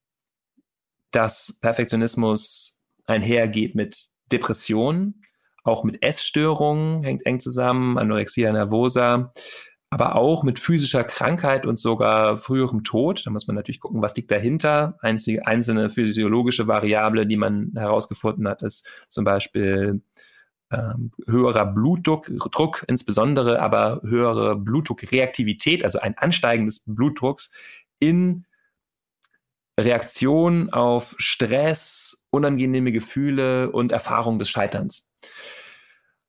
dass 1.11 1.59
Perfektionismus 1.61 2.81
einhergeht 3.05 3.75
mit 3.75 4.07
Depressionen, 4.31 5.23
auch 5.63 5.83
mit 5.83 6.01
Essstörungen, 6.01 7.03
hängt 7.03 7.25
eng 7.25 7.39
zusammen, 7.39 7.97
Anorexia 7.97 8.51
nervosa, 8.51 9.31
aber 9.89 10.15
auch 10.15 10.43
mit 10.43 10.57
physischer 10.57 11.03
Krankheit 11.03 11.65
und 11.65 11.77
sogar 11.77 12.37
früherem 12.37 12.83
Tod. 12.83 13.25
Da 13.25 13.29
muss 13.29 13.45
man 13.47 13.57
natürlich 13.57 13.81
gucken, 13.81 14.01
was 14.01 14.15
liegt 14.15 14.31
dahinter. 14.31 14.97
Einzige, 15.01 15.45
einzelne 15.45 15.89
physiologische 15.89 16.67
Variable, 16.67 17.27
die 17.27 17.35
man 17.35 17.73
herausgefunden 17.75 18.47
hat, 18.47 18.63
ist 18.63 18.87
zum 19.09 19.25
Beispiel 19.25 20.01
ähm, 20.71 21.11
höherer 21.27 21.65
Blutdruck, 21.65 22.27
Druck 22.51 22.85
insbesondere, 22.87 23.61
aber 23.61 23.99
höhere 24.03 24.55
Blutdruckreaktivität, 24.55 25.83
also 25.83 25.99
ein 25.99 26.17
Ansteigen 26.17 26.65
des 26.65 26.83
Blutdrucks 26.85 27.51
in 27.99 28.45
Reaktion 29.79 30.71
auf 30.71 31.15
Stress, 31.17 32.23
unangenehme 32.29 32.91
Gefühle 32.91 33.71
und 33.71 33.91
Erfahrung 33.91 34.39
des 34.39 34.49
Scheiterns. 34.49 35.09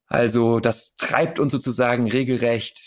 Also 0.06 0.60
das 0.60 0.94
treibt 0.96 1.38
uns 1.38 1.52
sozusagen 1.52 2.10
regelrecht 2.10 2.78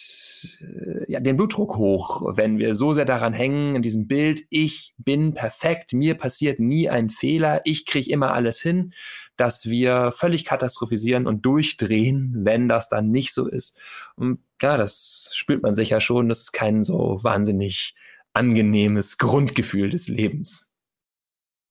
äh, 0.61 1.11
ja, 1.11 1.19
den 1.19 1.37
Blutdruck 1.37 1.75
hoch, 1.77 2.37
wenn 2.37 2.59
wir 2.59 2.75
so 2.75 2.93
sehr 2.93 3.05
daran 3.05 3.33
hängen, 3.33 3.75
in 3.75 3.81
diesem 3.81 4.07
Bild, 4.07 4.43
ich 4.49 4.93
bin 4.97 5.33
perfekt, 5.33 5.93
mir 5.93 6.15
passiert 6.15 6.59
nie 6.59 6.87
ein 6.87 7.09
Fehler, 7.09 7.61
ich 7.63 7.87
kriege 7.87 8.11
immer 8.11 8.33
alles 8.33 8.61
hin, 8.61 8.93
dass 9.37 9.67
wir 9.67 10.11
völlig 10.11 10.45
katastrophisieren 10.45 11.25
und 11.25 11.45
durchdrehen, 11.45 12.33
wenn 12.43 12.69
das 12.69 12.89
dann 12.89 13.09
nicht 13.09 13.33
so 13.33 13.47
ist. 13.47 13.79
Und 14.15 14.39
ja, 14.61 14.77
das 14.77 15.31
spürt 15.33 15.63
man 15.63 15.75
sicher 15.75 16.01
schon, 16.01 16.29
das 16.29 16.41
ist 16.41 16.51
kein 16.51 16.83
so 16.83 17.19
wahnsinnig 17.21 17.95
angenehmes 18.35 19.17
Grundgefühl 19.17 19.89
des 19.89 20.07
Lebens. 20.07 20.73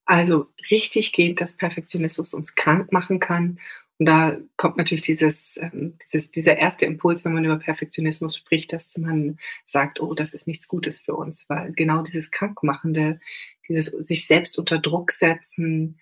Also 0.07 0.47
richtig 0.71 1.13
geht, 1.13 1.41
dass 1.41 1.57
Perfektionismus 1.57 2.35
uns 2.35 2.55
krank 2.55 2.93
machen 2.93 3.21
kann. 3.21 3.59
Und 3.99 4.07
da 4.07 4.37
kommt 4.57 4.77
natürlich 4.77 5.03
dieses, 5.03 5.57
ähm, 5.57 5.97
dieses, 6.05 6.31
dieser 6.31 6.57
erste 6.57 6.85
Impuls, 6.85 7.25
wenn 7.25 7.33
man 7.33 7.45
über 7.45 7.59
Perfektionismus 7.59 8.37
spricht, 8.37 8.73
dass 8.73 8.99
man 8.99 9.39
sagt, 9.67 10.01
oh, 10.01 10.15
das 10.15 10.35
ist 10.35 10.47
nichts 10.47 10.69
Gutes 10.69 11.01
für 11.01 11.15
uns, 11.15 11.49
weil 11.49 11.73
genau 11.73 12.03
dieses 12.03 12.31
Krankmachende, 12.31 13.21
dieses 13.69 13.87
sich 13.87 14.27
selbst 14.27 14.59
unter 14.59 14.79
Druck 14.79 15.13
setzen, 15.13 15.99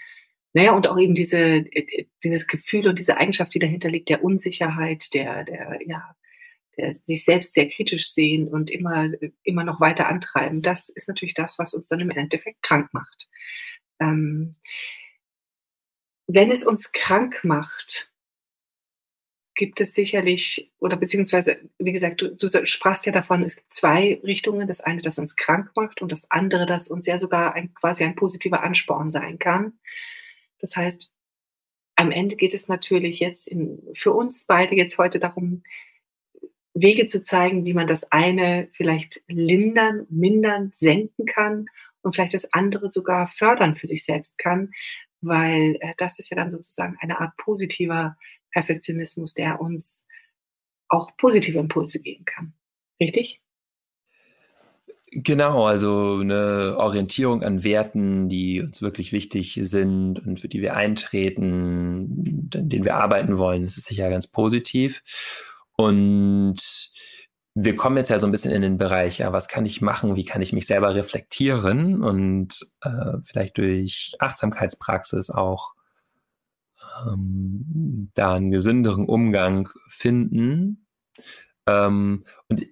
naja, 0.54 0.72
und 0.72 0.86
auch 0.86 0.98
eben 0.98 1.14
diese, 1.14 1.38
äh, 1.38 2.06
dieses 2.24 2.46
Gefühl 2.46 2.88
und 2.88 2.98
diese 2.98 3.16
Eigenschaft, 3.16 3.54
die 3.54 3.58
dahinter 3.58 3.90
liegt, 3.90 4.08
der 4.08 4.24
Unsicherheit, 4.24 5.14
der, 5.14 5.44
der, 5.44 5.78
ja, 5.86 6.14
sich 7.04 7.24
selbst 7.24 7.54
sehr 7.54 7.68
kritisch 7.68 8.10
sehen 8.10 8.48
und 8.48 8.70
immer, 8.70 9.10
immer 9.42 9.64
noch 9.64 9.80
weiter 9.80 10.08
antreiben, 10.08 10.62
das 10.62 10.88
ist 10.88 11.08
natürlich 11.08 11.34
das, 11.34 11.58
was 11.58 11.74
uns 11.74 11.88
dann 11.88 12.00
im 12.00 12.10
Endeffekt 12.10 12.62
krank 12.62 12.88
macht. 12.92 13.28
Ähm, 14.00 14.56
wenn 16.26 16.50
es 16.50 16.64
uns 16.64 16.92
krank 16.92 17.44
macht, 17.44 18.10
gibt 19.54 19.80
es 19.80 19.94
sicherlich, 19.94 20.72
oder 20.78 20.96
beziehungsweise, 20.96 21.58
wie 21.78 21.92
gesagt, 21.92 22.22
du, 22.22 22.34
du, 22.34 22.66
sprachst 22.66 23.04
ja 23.06 23.12
davon, 23.12 23.42
es 23.42 23.56
gibt 23.56 23.72
zwei 23.72 24.20
Richtungen. 24.24 24.66
Das 24.66 24.80
eine, 24.80 25.02
das 25.02 25.18
uns 25.18 25.36
krank 25.36 25.70
macht 25.76 26.00
und 26.00 26.10
das 26.10 26.30
andere, 26.30 26.64
das 26.64 26.88
uns 26.88 27.06
ja 27.06 27.18
sogar 27.18 27.54
ein, 27.54 27.74
quasi 27.74 28.04
ein 28.04 28.14
positiver 28.14 28.62
Ansporn 28.62 29.10
sein 29.10 29.38
kann. 29.38 29.74
Das 30.58 30.76
heißt, 30.76 31.12
am 31.96 32.10
Ende 32.10 32.36
geht 32.36 32.54
es 32.54 32.68
natürlich 32.68 33.20
jetzt 33.20 33.46
in, 33.46 33.82
für 33.94 34.12
uns 34.12 34.44
beide 34.44 34.74
jetzt 34.74 34.96
heute 34.96 35.18
darum, 35.18 35.62
Wege 36.74 37.06
zu 37.06 37.22
zeigen, 37.22 37.64
wie 37.64 37.74
man 37.74 37.86
das 37.86 38.10
eine 38.10 38.68
vielleicht 38.72 39.20
lindern, 39.28 40.06
mindern, 40.08 40.72
senken 40.76 41.26
kann 41.26 41.66
und 42.02 42.14
vielleicht 42.14 42.34
das 42.34 42.52
andere 42.52 42.90
sogar 42.90 43.28
fördern 43.28 43.74
für 43.74 43.86
sich 43.86 44.04
selbst 44.04 44.38
kann, 44.38 44.72
weil 45.20 45.76
äh, 45.80 45.92
das 45.98 46.18
ist 46.18 46.30
ja 46.30 46.36
dann 46.36 46.50
sozusagen 46.50 46.96
eine 47.00 47.20
Art 47.20 47.36
positiver 47.36 48.16
Perfektionismus, 48.52 49.34
der 49.34 49.60
uns 49.60 50.06
auch 50.88 51.16
positive 51.16 51.58
Impulse 51.58 52.00
geben 52.00 52.24
kann. 52.24 52.54
Richtig? 53.00 53.42
Genau, 55.14 55.66
also 55.66 56.20
eine 56.20 56.76
Orientierung 56.78 57.42
an 57.42 57.64
Werten, 57.64 58.30
die 58.30 58.62
uns 58.62 58.80
wirklich 58.80 59.12
wichtig 59.12 59.58
sind 59.60 60.18
und 60.26 60.40
für 60.40 60.48
die 60.48 60.62
wir 60.62 60.74
eintreten, 60.74 62.48
an 62.54 62.68
denen 62.70 62.84
wir 62.84 62.94
arbeiten 62.94 63.36
wollen, 63.36 63.64
das 63.64 63.76
ist 63.76 63.86
sicher 63.86 64.08
ganz 64.08 64.26
positiv. 64.26 65.02
Und 65.76 66.60
wir 67.54 67.76
kommen 67.76 67.96
jetzt 67.96 68.08
ja 68.08 68.18
so 68.18 68.26
ein 68.26 68.32
bisschen 68.32 68.52
in 68.52 68.62
den 68.62 68.78
Bereich, 68.78 69.18
ja, 69.18 69.32
was 69.32 69.48
kann 69.48 69.66
ich 69.66 69.82
machen, 69.82 70.16
wie 70.16 70.24
kann 70.24 70.42
ich 70.42 70.52
mich 70.52 70.66
selber 70.66 70.94
reflektieren 70.94 72.02
und 72.02 72.58
äh, 72.80 73.18
vielleicht 73.24 73.58
durch 73.58 74.14
Achtsamkeitspraxis 74.18 75.30
auch 75.30 75.74
ähm, 77.06 78.10
da 78.14 78.34
einen 78.34 78.50
gesünderen 78.50 79.06
Umgang 79.06 79.68
finden. 79.88 80.86
Ähm, 81.66 82.24
und 82.48 82.66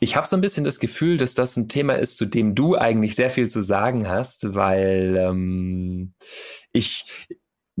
ich 0.00 0.16
habe 0.16 0.26
so 0.26 0.36
ein 0.36 0.42
bisschen 0.42 0.64
das 0.64 0.80
Gefühl, 0.80 1.16
dass 1.16 1.34
das 1.34 1.56
ein 1.56 1.68
Thema 1.68 1.94
ist, 1.94 2.16
zu 2.16 2.26
dem 2.26 2.54
du 2.54 2.76
eigentlich 2.76 3.14
sehr 3.14 3.30
viel 3.30 3.48
zu 3.48 3.62
sagen 3.62 4.08
hast, 4.08 4.54
weil 4.54 5.16
ähm, 5.18 6.14
ich 6.72 7.28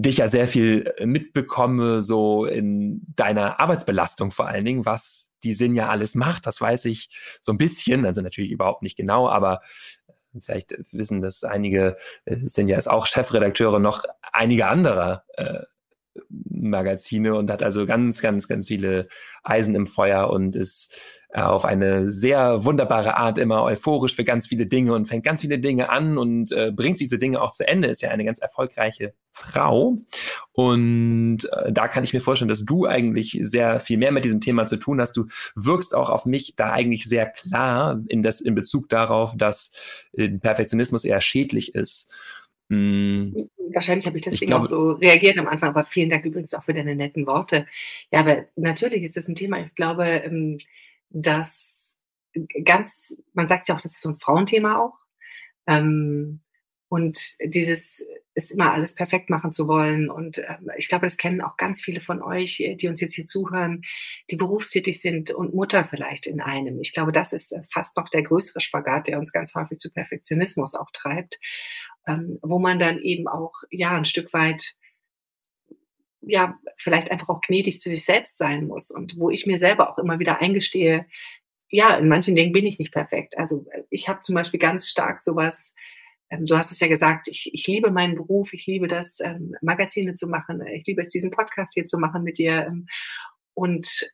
dich 0.00 0.18
ja 0.18 0.28
sehr 0.28 0.46
viel 0.46 0.92
mitbekomme, 1.04 2.02
so 2.02 2.44
in 2.44 3.02
deiner 3.16 3.58
Arbeitsbelastung 3.58 4.30
vor 4.30 4.46
allen 4.46 4.64
Dingen, 4.64 4.86
was 4.86 5.30
die 5.42 5.52
Sinn 5.52 5.74
ja 5.74 5.88
alles 5.88 6.14
macht. 6.14 6.46
Das 6.46 6.60
weiß 6.60 6.84
ich 6.84 7.10
so 7.40 7.52
ein 7.52 7.58
bisschen, 7.58 8.06
also 8.06 8.20
natürlich 8.20 8.52
überhaupt 8.52 8.82
nicht 8.82 8.96
genau, 8.96 9.28
aber 9.28 9.60
äh, 10.06 10.40
vielleicht 10.40 10.74
wissen 10.92 11.20
das 11.20 11.42
einige, 11.42 11.96
äh, 12.26 12.36
sind 12.46 12.68
ja 12.68 12.78
ist 12.78 12.88
auch 12.88 13.06
Chefredakteure 13.06 13.80
noch 13.80 14.04
einige 14.32 14.68
anderer 14.68 15.24
äh, 15.34 15.62
Magazine 16.28 17.34
und 17.34 17.50
hat 17.50 17.64
also 17.64 17.84
ganz, 17.84 18.20
ganz, 18.20 18.46
ganz 18.46 18.68
viele 18.68 19.08
Eisen 19.42 19.74
im 19.74 19.88
Feuer 19.88 20.30
und 20.30 20.54
ist 20.54 20.94
äh, 20.94 21.17
auf 21.34 21.66
eine 21.66 22.10
sehr 22.10 22.64
wunderbare 22.64 23.16
Art 23.16 23.36
immer 23.38 23.62
euphorisch 23.62 24.14
für 24.14 24.24
ganz 24.24 24.46
viele 24.46 24.66
Dinge 24.66 24.94
und 24.94 25.06
fängt 25.06 25.24
ganz 25.24 25.42
viele 25.42 25.58
Dinge 25.58 25.90
an 25.90 26.16
und 26.16 26.52
äh, 26.52 26.72
bringt 26.74 27.00
diese 27.00 27.18
Dinge 27.18 27.42
auch 27.42 27.52
zu 27.52 27.68
Ende, 27.68 27.88
ist 27.88 28.00
ja 28.00 28.08
eine 28.08 28.24
ganz 28.24 28.38
erfolgreiche 28.38 29.12
Frau. 29.32 29.98
Und 30.52 31.40
äh, 31.52 31.70
da 31.70 31.86
kann 31.88 32.04
ich 32.04 32.14
mir 32.14 32.22
vorstellen, 32.22 32.48
dass 32.48 32.64
du 32.64 32.86
eigentlich 32.86 33.38
sehr 33.42 33.78
viel 33.78 33.98
mehr 33.98 34.10
mit 34.10 34.24
diesem 34.24 34.40
Thema 34.40 34.66
zu 34.66 34.78
tun 34.78 35.00
hast. 35.00 35.18
Du 35.18 35.26
wirkst 35.54 35.94
auch 35.94 36.08
auf 36.08 36.24
mich 36.24 36.54
da 36.56 36.72
eigentlich 36.72 37.04
sehr 37.04 37.26
klar 37.26 38.00
in, 38.08 38.22
das, 38.22 38.40
in 38.40 38.54
Bezug 38.54 38.88
darauf, 38.88 39.36
dass 39.36 39.72
äh, 40.14 40.28
Perfektionismus 40.30 41.04
eher 41.04 41.20
schädlich 41.20 41.74
ist. 41.74 42.10
Mm. 42.68 43.32
Wahrscheinlich 43.74 44.06
habe 44.06 44.16
ich 44.16 44.24
deswegen 44.24 44.44
ich 44.44 44.48
glaube, 44.48 44.64
auch 44.64 44.68
so 44.68 44.90
reagiert 44.92 45.36
am 45.36 45.46
Anfang, 45.46 45.68
aber 45.68 45.84
vielen 45.84 46.08
Dank 46.08 46.24
übrigens 46.24 46.54
auch 46.54 46.64
für 46.64 46.72
deine 46.72 46.96
netten 46.96 47.26
Worte. 47.26 47.66
Ja, 48.10 48.20
aber 48.20 48.46
natürlich 48.56 49.02
ist 49.02 49.18
das 49.18 49.28
ein 49.28 49.34
Thema. 49.34 49.60
Ich 49.60 49.74
glaube, 49.74 50.06
ähm, 50.06 50.58
dass 51.10 51.96
ganz, 52.64 53.16
man 53.32 53.48
sagt 53.48 53.68
ja 53.68 53.76
auch, 53.76 53.80
das 53.80 53.92
ist 53.92 54.02
so 54.02 54.10
ein 54.10 54.18
Frauenthema 54.18 54.78
auch. 54.78 54.98
Ähm, 55.66 56.40
und 56.88 57.36
dieses 57.44 58.02
ist 58.34 58.52
immer 58.52 58.72
alles 58.72 58.94
perfekt 58.94 59.30
machen 59.30 59.52
zu 59.52 59.68
wollen. 59.68 60.08
Und 60.08 60.38
ähm, 60.38 60.70
ich 60.78 60.88
glaube, 60.88 61.06
das 61.06 61.16
kennen 61.16 61.42
auch 61.42 61.56
ganz 61.56 61.82
viele 61.82 62.00
von 62.00 62.22
euch, 62.22 62.62
die 62.80 62.88
uns 62.88 63.00
jetzt 63.00 63.14
hier 63.14 63.26
zuhören, 63.26 63.82
die 64.30 64.36
berufstätig 64.36 65.00
sind 65.00 65.32
und 65.32 65.54
Mutter 65.54 65.84
vielleicht 65.84 66.26
in 66.26 66.40
einem. 66.40 66.80
Ich 66.80 66.94
glaube, 66.94 67.12
das 67.12 67.32
ist 67.32 67.52
äh, 67.52 67.62
fast 67.70 67.96
noch 67.96 68.08
der 68.08 68.22
größere 68.22 68.60
Spagat, 68.60 69.08
der 69.08 69.18
uns 69.18 69.32
ganz 69.32 69.54
häufig 69.54 69.78
zu 69.78 69.92
Perfektionismus 69.92 70.74
auch 70.74 70.90
treibt, 70.92 71.38
ähm, 72.06 72.38
wo 72.42 72.58
man 72.58 72.78
dann 72.78 72.98
eben 73.00 73.26
auch 73.28 73.54
ja 73.70 73.90
ein 73.90 74.04
Stück 74.04 74.32
weit 74.32 74.76
ja, 76.20 76.58
vielleicht 76.76 77.10
einfach 77.10 77.28
auch 77.28 77.40
gnädig 77.40 77.80
zu 77.80 77.88
sich 77.88 78.04
selbst 78.04 78.38
sein 78.38 78.66
muss 78.66 78.90
und 78.90 79.18
wo 79.18 79.30
ich 79.30 79.46
mir 79.46 79.58
selber 79.58 79.90
auch 79.90 79.98
immer 79.98 80.18
wieder 80.18 80.40
eingestehe, 80.40 81.06
ja, 81.70 81.96
in 81.96 82.08
manchen 82.08 82.34
Dingen 82.34 82.52
bin 82.52 82.66
ich 82.66 82.78
nicht 82.78 82.92
perfekt. 82.92 83.36
Also 83.38 83.66
äh, 83.72 83.82
ich 83.90 84.08
habe 84.08 84.20
zum 84.22 84.34
Beispiel 84.34 84.60
ganz 84.60 84.88
stark 84.88 85.22
sowas, 85.22 85.74
ähm, 86.30 86.46
du 86.46 86.56
hast 86.56 86.72
es 86.72 86.80
ja 86.80 86.88
gesagt, 86.88 87.28
ich, 87.28 87.50
ich 87.52 87.66
liebe 87.66 87.90
meinen 87.90 88.16
Beruf, 88.16 88.52
ich 88.52 88.66
liebe 88.66 88.88
das, 88.88 89.20
ähm, 89.20 89.54
Magazine 89.62 90.14
zu 90.14 90.26
machen, 90.28 90.64
ich 90.66 90.86
liebe 90.86 91.02
es, 91.02 91.08
diesen 91.08 91.30
Podcast 91.30 91.74
hier 91.74 91.86
zu 91.86 91.98
machen 91.98 92.22
mit 92.22 92.38
dir. 92.38 92.66
Ähm, 92.70 92.86
und 93.54 94.12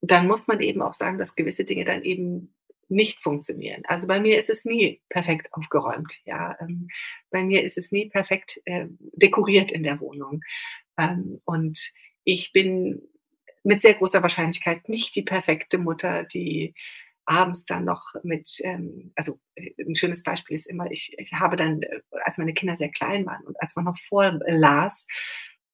dann 0.00 0.26
muss 0.26 0.48
man 0.48 0.60
eben 0.60 0.82
auch 0.82 0.94
sagen, 0.94 1.18
dass 1.18 1.36
gewisse 1.36 1.64
Dinge 1.64 1.84
dann 1.84 2.02
eben 2.02 2.54
nicht 2.88 3.20
funktionieren. 3.20 3.82
Also 3.86 4.06
bei 4.06 4.20
mir 4.20 4.38
ist 4.38 4.50
es 4.50 4.64
nie 4.64 5.00
perfekt 5.08 5.52
aufgeräumt. 5.52 6.20
Ja, 6.24 6.56
ähm, 6.60 6.88
bei 7.30 7.42
mir 7.42 7.62
ist 7.62 7.78
es 7.78 7.90
nie 7.90 8.08
perfekt 8.08 8.60
äh, 8.64 8.86
dekoriert 9.14 9.72
in 9.72 9.82
der 9.82 10.00
Wohnung. 10.00 10.42
Ähm, 10.98 11.40
und 11.44 11.78
ich 12.24 12.52
bin 12.52 13.02
mit 13.64 13.82
sehr 13.82 13.94
großer 13.94 14.22
Wahrscheinlichkeit 14.22 14.88
nicht 14.88 15.14
die 15.14 15.22
perfekte 15.22 15.78
Mutter, 15.78 16.24
die 16.24 16.74
abends 17.24 17.64
dann 17.64 17.84
noch 17.84 18.14
mit, 18.22 18.50
ähm, 18.64 19.12
also 19.14 19.38
äh, 19.54 19.70
ein 19.78 19.94
schönes 19.94 20.22
Beispiel 20.22 20.56
ist 20.56 20.66
immer, 20.66 20.90
ich, 20.90 21.14
ich 21.18 21.32
habe 21.32 21.56
dann, 21.56 21.82
äh, 21.82 22.00
als 22.24 22.38
meine 22.38 22.54
Kinder 22.54 22.76
sehr 22.76 22.90
klein 22.90 23.26
waren 23.26 23.44
und 23.44 23.60
als 23.60 23.76
man 23.76 23.84
noch 23.84 23.98
vorlas, 23.98 25.06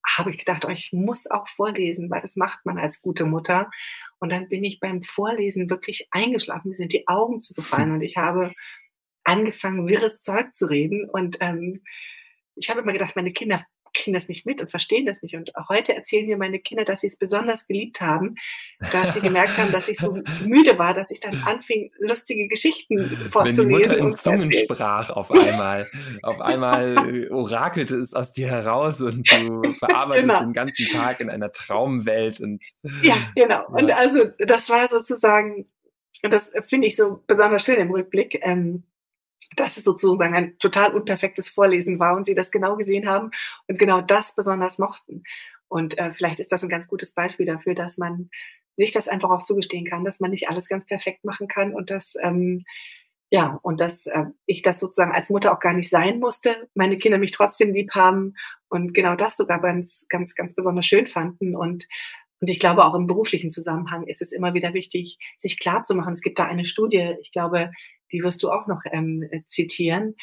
habe 0.07 0.31
ich 0.31 0.39
gedacht, 0.39 0.65
oh, 0.65 0.71
ich 0.71 0.93
muss 0.93 1.31
auch 1.31 1.49
vorlesen, 1.49 2.11
weil 2.11 2.21
das 2.21 2.37
macht 2.37 2.65
man 2.65 2.79
als 2.79 3.03
gute 3.03 3.27
Mutter. 3.27 3.71
Und 4.19 4.33
dann 4.33 4.49
bin 4.49 4.65
ich 4.65 4.81
beim 4.81 5.03
Vorlesen 5.03 5.71
wirklich 5.71 6.09
eingeschlafen, 6.11 6.69
mir 6.71 6.77
sind 6.77 6.93
die 6.93 7.09
Augen 7.09 7.41
zugefallen 7.41 7.93
und 7.93 8.03
ich 8.03 8.17
habe 8.17 8.53
angefangen, 9.25 9.89
wirres 9.89 10.21
Zeug 10.21 10.55
zu 10.55 10.67
reden. 10.67 11.09
Und 11.09 11.39
ähm, 11.41 11.83
ich 12.55 12.71
habe 12.71 12.81
immer 12.81 12.93
gedacht, 12.93 13.17
meine 13.17 13.33
Kinder 13.33 13.65
kriegen 13.99 14.15
das 14.15 14.29
nicht 14.29 14.47
mit 14.47 14.61
und 14.61 14.71
verstehen 14.71 15.07
das 15.07 15.23
nicht. 15.23 15.35
Und 15.35 15.53
heute 15.69 15.95
erzählen 15.95 16.27
mir 16.27 16.39
meine 16.39 16.59
Kinder, 16.59 16.85
dass 16.85 17.01
sie 17.01 17.09
es 17.09 17.17
besonders 17.17 17.67
geliebt 17.67 18.01
haben, 18.01 18.37
dass 18.93 19.15
sie 19.15 19.21
gemerkt 19.21 19.59
haben, 19.59 19.73
dass 19.73 19.89
ich 19.89 19.99
so 19.99 20.13
müde 20.47 20.79
war, 20.79 20.95
dass 20.95 21.11
ich 21.11 21.21
dann 21.21 21.35
anfing, 21.45 21.91
lustige 21.99 22.49
Geschichten 22.49 22.99
vorzulesen. 23.31 23.69
Wenn 23.69 23.69
die 23.69 23.89
Mutter 23.89 23.99
in 23.99 24.13
Zungen 24.13 24.53
sprach 24.53 25.11
auf 25.11 25.31
einmal. 25.31 25.87
auf 26.23 26.41
einmal 26.41 27.29
orakelte 27.31 27.97
es 27.97 28.15
aus 28.15 28.33
dir 28.33 28.49
heraus 28.49 29.01
und 29.01 29.31
du 29.31 29.63
verarbeitest 29.79 30.29
genau. 30.29 30.41
den 30.41 30.53
ganzen 30.53 30.87
Tag 30.89 31.21
in 31.21 31.31
einer 31.31 31.53
Traumwelt. 31.53 32.41
Und, 32.41 32.65
ja, 33.03 33.17
genau. 33.35 33.61
Ja. 33.61 33.67
Und 33.67 33.93
also 33.93 34.25
das 34.39 34.71
war 34.71 34.89
sozusagen, 34.89 35.67
und 36.23 36.33
das 36.33 36.53
finde 36.69 36.87
ich 36.87 36.97
so 36.97 37.23
besonders 37.27 37.65
schön 37.65 37.77
im 37.77 37.91
Rückblick, 37.91 38.41
ähm, 38.43 38.85
dass 39.57 39.77
es 39.77 39.85
sozusagen 39.85 40.35
ein 40.35 40.59
total 40.59 40.95
unperfektes 40.95 41.49
Vorlesen 41.49 41.99
war 41.99 42.17
und 42.17 42.27
sie 42.27 42.35
das 42.35 42.51
genau 42.51 42.77
gesehen 42.77 43.09
haben 43.09 43.31
und 43.67 43.79
genau 43.79 44.01
das 44.01 44.35
besonders 44.35 44.79
mochten. 44.79 45.23
Und 45.69 45.99
äh, 45.99 46.13
vielleicht 46.13 46.41
ist 46.41 46.53
das 46.53 46.63
ein 46.63 46.69
ganz 46.69 46.89
gutes 46.89 47.13
Beispiel 47.13 47.47
dafür, 47.47 47.75
dass 47.75 47.99
man 47.99 48.31
sich 48.77 48.93
das 48.93 49.09
einfach 49.09 49.31
auch 49.31 49.45
zugestehen 49.45 49.85
kann, 49.85 50.05
dass 50.05 50.21
man 50.21 50.31
nicht 50.31 50.49
alles 50.49 50.69
ganz 50.69 50.87
perfekt 50.87 51.25
machen 51.25 51.49
kann 51.49 51.75
und 51.75 51.91
dass 51.91 52.15
ähm, 52.23 52.65
ja 53.31 53.59
und 53.63 53.81
dass 53.81 54.07
äh, 54.07 54.27
ich 54.47 54.63
das 54.63 54.79
sozusagen 54.79 55.13
als 55.13 55.31
Mutter 55.31 55.53
auch 55.53 55.61
gar 55.61 55.75
nicht 55.75 55.91
sein 55.91 56.21
musste, 56.21 56.69
meine 56.75 56.97
Kinder 56.97 57.19
mich 57.19 57.33
trotzdem 57.33 57.75
lieb 57.75 57.91
haben 57.95 58.35
und 58.69 58.95
genau 58.95 59.17
das 59.17 59.37
sogar 59.37 59.61
ganz 59.61 60.07
ganz 60.09 60.35
ganz 60.35 60.55
besonders 60.55 60.87
schön 60.87 61.07
fanden 61.07 61.57
und 61.57 61.87
und 62.41 62.49
ich 62.51 62.61
glaube, 62.61 62.85
auch 62.85 62.95
im 62.95 63.07
beruflichen 63.07 63.51
Zusammenhang 63.51 64.07
ist 64.07 64.23
es 64.23 64.31
immer 64.33 64.55
wieder 64.55 64.73
wichtig, 64.73 65.19
sich 65.37 65.59
klar 65.59 65.83
zu 65.83 65.95
machen. 65.95 66.13
Es 66.13 66.21
gibt 66.21 66.39
da 66.39 66.45
eine 66.45 66.67
Studie, 66.67 67.17
ich 67.21 67.33
glaube, 67.33 67.73
die 68.13 68.23
wirst 68.23 68.43
du 68.43 68.51
auch 68.51 68.67
noch 68.67 68.83
ähm, 68.91 69.29
zitieren, 69.47 70.15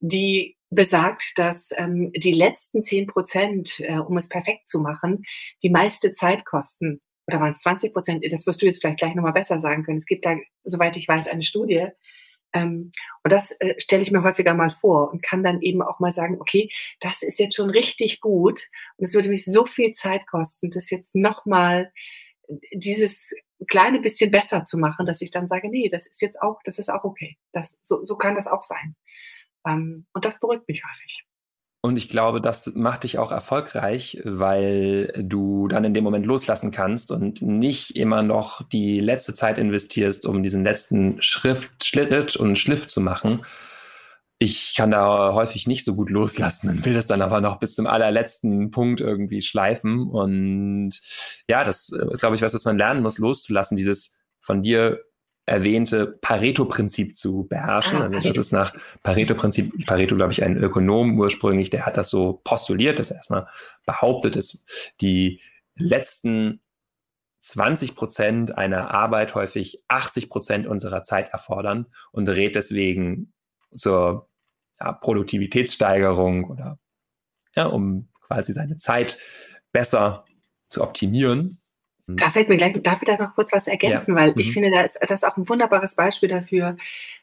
die 0.00 0.56
besagt, 0.70 1.32
dass 1.36 1.70
ähm, 1.76 2.12
die 2.14 2.32
letzten 2.32 2.84
zehn 2.84 3.06
Prozent, 3.06 3.80
äh, 3.80 3.98
um 3.98 4.16
es 4.16 4.28
perfekt 4.28 4.68
zu 4.68 4.80
machen, 4.80 5.24
die 5.62 5.70
meiste 5.70 6.12
Zeit 6.12 6.44
kosten. 6.44 7.00
Oder 7.26 7.40
waren 7.40 7.52
es 7.52 7.60
20 7.60 7.92
Prozent? 7.92 8.24
Das 8.30 8.46
wirst 8.46 8.62
du 8.62 8.66
jetzt 8.66 8.80
vielleicht 8.80 8.98
gleich 8.98 9.14
nochmal 9.14 9.32
besser 9.32 9.60
sagen 9.60 9.84
können. 9.84 9.98
Es 9.98 10.06
gibt 10.06 10.24
da, 10.24 10.36
soweit 10.64 10.96
ich 10.96 11.08
weiß, 11.08 11.28
eine 11.28 11.42
Studie. 11.42 11.88
Ähm, 12.54 12.92
und 13.22 13.32
das 13.32 13.52
äh, 13.60 13.74
stelle 13.78 14.02
ich 14.02 14.10
mir 14.10 14.22
häufiger 14.22 14.54
mal 14.54 14.70
vor 14.70 15.10
und 15.10 15.22
kann 15.22 15.42
dann 15.42 15.60
eben 15.60 15.82
auch 15.82 16.00
mal 16.00 16.12
sagen, 16.12 16.38
okay, 16.40 16.70
das 17.00 17.22
ist 17.22 17.38
jetzt 17.38 17.56
schon 17.56 17.70
richtig 17.70 18.20
gut 18.20 18.68
und 18.96 19.04
es 19.04 19.14
würde 19.14 19.28
mich 19.28 19.44
so 19.44 19.66
viel 19.66 19.92
Zeit 19.92 20.26
kosten, 20.26 20.70
das 20.70 20.88
jetzt 20.88 21.14
nochmal 21.14 21.92
dieses 22.72 23.34
kleine 23.66 24.00
bisschen 24.00 24.30
besser 24.30 24.64
zu 24.64 24.78
machen, 24.78 25.06
dass 25.06 25.20
ich 25.20 25.30
dann 25.30 25.48
sage, 25.48 25.68
nee, 25.68 25.88
das 25.88 26.06
ist 26.06 26.20
jetzt 26.20 26.40
auch, 26.40 26.60
das 26.64 26.78
ist 26.78 26.90
auch 26.90 27.04
okay. 27.04 27.36
Das, 27.52 27.76
so, 27.82 28.04
so 28.04 28.16
kann 28.16 28.36
das 28.36 28.46
auch 28.46 28.62
sein. 28.62 28.94
Ähm, 29.66 30.06
und 30.12 30.24
das 30.24 30.40
beruhigt 30.40 30.68
mich 30.68 30.82
häufig. 30.88 31.24
Und 31.80 31.96
ich 31.96 32.08
glaube, 32.08 32.40
das 32.40 32.74
macht 32.74 33.04
dich 33.04 33.18
auch 33.18 33.30
erfolgreich, 33.30 34.20
weil 34.24 35.12
du 35.16 35.68
dann 35.68 35.84
in 35.84 35.94
dem 35.94 36.02
Moment 36.02 36.26
loslassen 36.26 36.72
kannst 36.72 37.12
und 37.12 37.40
nicht 37.40 37.96
immer 37.96 38.22
noch 38.22 38.62
die 38.68 38.98
letzte 38.98 39.32
Zeit 39.32 39.58
investierst, 39.58 40.26
um 40.26 40.42
diesen 40.42 40.64
letzten 40.64 41.22
Schrift, 41.22 41.84
Schritt 41.84 42.36
und 42.36 42.58
Schliff 42.58 42.88
zu 42.88 43.00
machen, 43.00 43.44
ich 44.40 44.74
kann 44.76 44.92
da 44.92 45.32
häufig 45.34 45.66
nicht 45.66 45.84
so 45.84 45.96
gut 45.96 46.10
loslassen 46.10 46.68
und 46.68 46.84
will 46.84 46.94
das 46.94 47.06
dann 47.06 47.22
aber 47.22 47.40
noch 47.40 47.58
bis 47.58 47.74
zum 47.74 47.86
allerletzten 47.88 48.70
Punkt 48.70 49.00
irgendwie 49.00 49.42
schleifen. 49.42 50.08
Und 50.08 50.90
ja, 51.48 51.64
das 51.64 51.88
ist, 51.88 52.20
glaube 52.20 52.36
ich, 52.36 52.42
was, 52.42 52.54
was 52.54 52.64
man 52.64 52.78
lernen 52.78 53.02
muss, 53.02 53.18
loszulassen, 53.18 53.76
dieses 53.76 54.18
von 54.40 54.62
dir 54.62 55.00
erwähnte 55.44 56.18
Pareto-Prinzip 56.20 57.16
zu 57.16 57.48
beherrschen. 57.48 58.00
Ah, 58.00 58.04
also 58.04 58.20
das 58.20 58.36
ist 58.36 58.52
nach 58.52 58.72
Pareto-Prinzip, 59.02 59.86
Pareto, 59.86 60.14
glaube 60.14 60.32
ich, 60.32 60.44
ein 60.44 60.56
Ökonom 60.56 61.18
ursprünglich, 61.18 61.70
der 61.70 61.86
hat 61.86 61.96
das 61.96 62.10
so 62.10 62.40
postuliert, 62.44 62.98
dass 62.98 63.10
er 63.10 63.16
erstmal 63.16 63.48
behauptet, 63.86 64.36
dass 64.36 64.64
die 65.00 65.40
letzten 65.74 66.60
20 67.40 67.96
Prozent 67.96 68.58
einer 68.58 68.92
Arbeit 68.92 69.34
häufig 69.34 69.82
80 69.88 70.28
Prozent 70.28 70.66
unserer 70.66 71.02
Zeit 71.02 71.30
erfordern 71.30 71.86
und 72.12 72.28
rät 72.28 72.54
deswegen 72.54 73.32
zur 73.74 74.27
ja, 74.80 74.92
Produktivitätssteigerung 74.92 76.44
oder 76.50 76.78
ja, 77.54 77.66
um 77.66 78.08
quasi 78.20 78.52
seine 78.52 78.76
Zeit 78.76 79.18
besser 79.72 80.24
zu 80.68 80.82
optimieren. 80.82 81.60
Da 82.06 82.30
fällt 82.30 82.48
mir 82.48 82.56
gleich, 82.56 82.80
darf 82.82 83.02
ich 83.02 83.06
da 83.06 83.22
noch 83.22 83.34
kurz 83.34 83.52
was 83.52 83.66
ergänzen, 83.66 84.12
ja. 84.12 84.16
weil 84.16 84.32
mhm. 84.32 84.38
ich 84.38 84.52
finde, 84.52 84.70
da 84.70 84.80
ist 84.80 84.98
das 85.00 85.10
ist 85.10 85.24
auch 85.24 85.36
ein 85.36 85.48
wunderbares 85.48 85.94
Beispiel 85.94 86.30
dafür, 86.30 86.78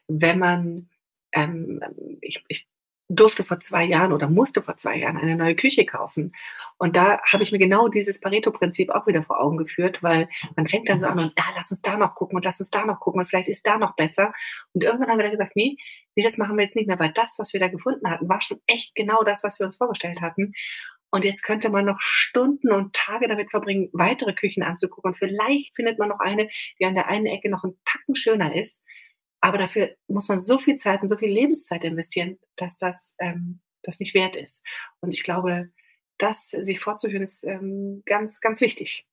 wenn 0.06 0.38
man, 0.38 0.88
ähm, 1.32 1.80
ich, 2.20 2.44
ich 2.46 2.68
durfte 3.08 3.44
vor 3.44 3.60
zwei 3.60 3.84
Jahren 3.84 4.12
oder 4.12 4.28
musste 4.28 4.62
vor 4.62 4.76
zwei 4.76 4.96
Jahren 4.96 5.16
eine 5.16 5.36
neue 5.36 5.54
Küche 5.54 5.86
kaufen. 5.86 6.32
Und 6.76 6.96
da 6.96 7.20
habe 7.22 7.42
ich 7.42 7.52
mir 7.52 7.58
genau 7.58 7.88
dieses 7.88 8.20
Pareto-Prinzip 8.20 8.90
auch 8.90 9.06
wieder 9.06 9.22
vor 9.22 9.40
Augen 9.40 9.56
geführt, 9.56 10.02
weil 10.02 10.28
man 10.56 10.66
fängt 10.66 10.88
dann 10.88 11.00
so 11.00 11.06
an 11.06 11.18
und 11.18 11.32
ja, 11.38 11.44
lass 11.56 11.70
uns 11.70 11.82
da 11.82 11.96
noch 11.96 12.14
gucken 12.14 12.36
und 12.36 12.44
lass 12.44 12.58
uns 12.58 12.70
da 12.70 12.84
noch 12.84 13.00
gucken 13.00 13.20
und 13.20 13.26
vielleicht 13.26 13.48
ist 13.48 13.66
da 13.66 13.78
noch 13.78 13.94
besser. 13.94 14.32
Und 14.72 14.82
irgendwann 14.82 15.08
haben 15.08 15.18
wir 15.18 15.24
dann 15.24 15.32
gesagt, 15.32 15.54
nee, 15.54 15.76
nee, 16.16 16.22
das 16.22 16.36
machen 16.36 16.56
wir 16.56 16.64
jetzt 16.64 16.76
nicht 16.76 16.88
mehr, 16.88 16.98
weil 16.98 17.12
das, 17.12 17.36
was 17.38 17.52
wir 17.52 17.60
da 17.60 17.68
gefunden 17.68 18.10
hatten, 18.10 18.28
war 18.28 18.40
schon 18.40 18.60
echt 18.66 18.94
genau 18.94 19.22
das, 19.22 19.44
was 19.44 19.58
wir 19.60 19.66
uns 19.66 19.76
vorgestellt 19.76 20.20
hatten. 20.20 20.52
Und 21.10 21.24
jetzt 21.24 21.42
könnte 21.42 21.70
man 21.70 21.84
noch 21.84 22.00
Stunden 22.00 22.72
und 22.72 22.92
Tage 22.92 23.28
damit 23.28 23.50
verbringen, 23.50 23.88
weitere 23.92 24.34
Küchen 24.34 24.64
anzugucken. 24.64 25.12
Und 25.12 25.16
vielleicht 25.16 25.74
findet 25.76 25.98
man 25.98 26.08
noch 26.08 26.18
eine, 26.18 26.48
die 26.80 26.84
an 26.84 26.94
der 26.94 27.06
einen 27.06 27.26
Ecke 27.26 27.48
noch 27.48 27.62
einen 27.62 27.78
Tacken 27.84 28.16
schöner 28.16 28.54
ist. 28.54 28.82
Aber 29.40 29.58
dafür 29.58 29.90
muss 30.08 30.28
man 30.28 30.40
so 30.40 30.58
viel 30.58 30.76
Zeit 30.76 31.02
und 31.02 31.08
so 31.08 31.16
viel 31.16 31.30
Lebenszeit 31.30 31.84
investieren, 31.84 32.38
dass 32.56 32.76
das, 32.76 33.14
ähm, 33.18 33.60
das 33.82 34.00
nicht 34.00 34.14
wert 34.14 34.36
ist. 34.36 34.62
Und 35.00 35.12
ich 35.12 35.22
glaube, 35.22 35.70
das 36.18 36.50
sich 36.50 36.80
vorzuführen, 36.80 37.22
ist 37.22 37.44
ähm, 37.44 38.02
ganz, 38.06 38.40
ganz 38.40 38.60
wichtig. 38.60 39.06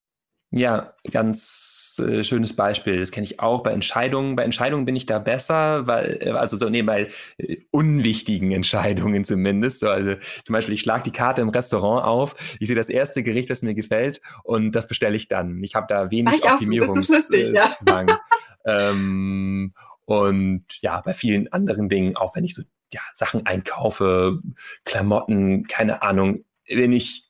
Ja, 0.55 0.93
ganz 1.09 1.99
äh, 1.99 2.23
schönes 2.23 2.55
Beispiel. 2.55 2.99
Das 2.99 3.09
kenne 3.09 3.25
ich 3.25 3.39
auch 3.39 3.63
bei 3.63 3.71
Entscheidungen. 3.71 4.35
Bei 4.35 4.43
Entscheidungen 4.43 4.85
bin 4.85 4.95
ich 4.95 5.07
da 5.07 5.17
besser, 5.17 5.87
weil, 5.87 6.19
äh, 6.21 6.29
also 6.29 6.57
so, 6.57 6.69
nee, 6.69 6.83
bei 6.83 7.09
äh, 7.39 7.57
unwichtigen 7.71 8.51
Entscheidungen 8.51 9.25
zumindest. 9.25 9.79
So, 9.79 9.89
also 9.89 10.13
zum 10.45 10.53
Beispiel, 10.53 10.75
ich 10.75 10.81
schlage 10.81 11.01
die 11.05 11.11
Karte 11.11 11.41
im 11.41 11.49
Restaurant 11.49 12.05
auf, 12.05 12.35
ich 12.59 12.67
sehe 12.67 12.75
das 12.75 12.89
erste 12.89 13.23
Gericht, 13.23 13.49
das 13.49 13.63
mir 13.63 13.73
gefällt, 13.73 14.21
und 14.43 14.73
das 14.75 14.87
bestelle 14.87 15.15
ich 15.15 15.27
dann. 15.27 15.63
Ich 15.63 15.73
habe 15.73 15.87
da 15.89 16.11
wenig 16.11 16.43
Optimierungszwang. 16.43 18.09
Ja. 18.09 18.21
ähm, 18.67 19.73
und 20.05 20.65
ja, 20.81 21.01
bei 21.01 21.13
vielen 21.13 21.51
anderen 21.51 21.89
Dingen, 21.89 22.15
auch 22.15 22.35
wenn 22.35 22.43
ich 22.43 22.55
so 22.55 22.63
ja, 22.91 23.01
Sachen 23.13 23.45
einkaufe, 23.45 24.39
Klamotten, 24.85 25.65
keine 25.67 26.01
Ahnung, 26.01 26.45
wenn 26.67 26.93
ich 26.93 27.27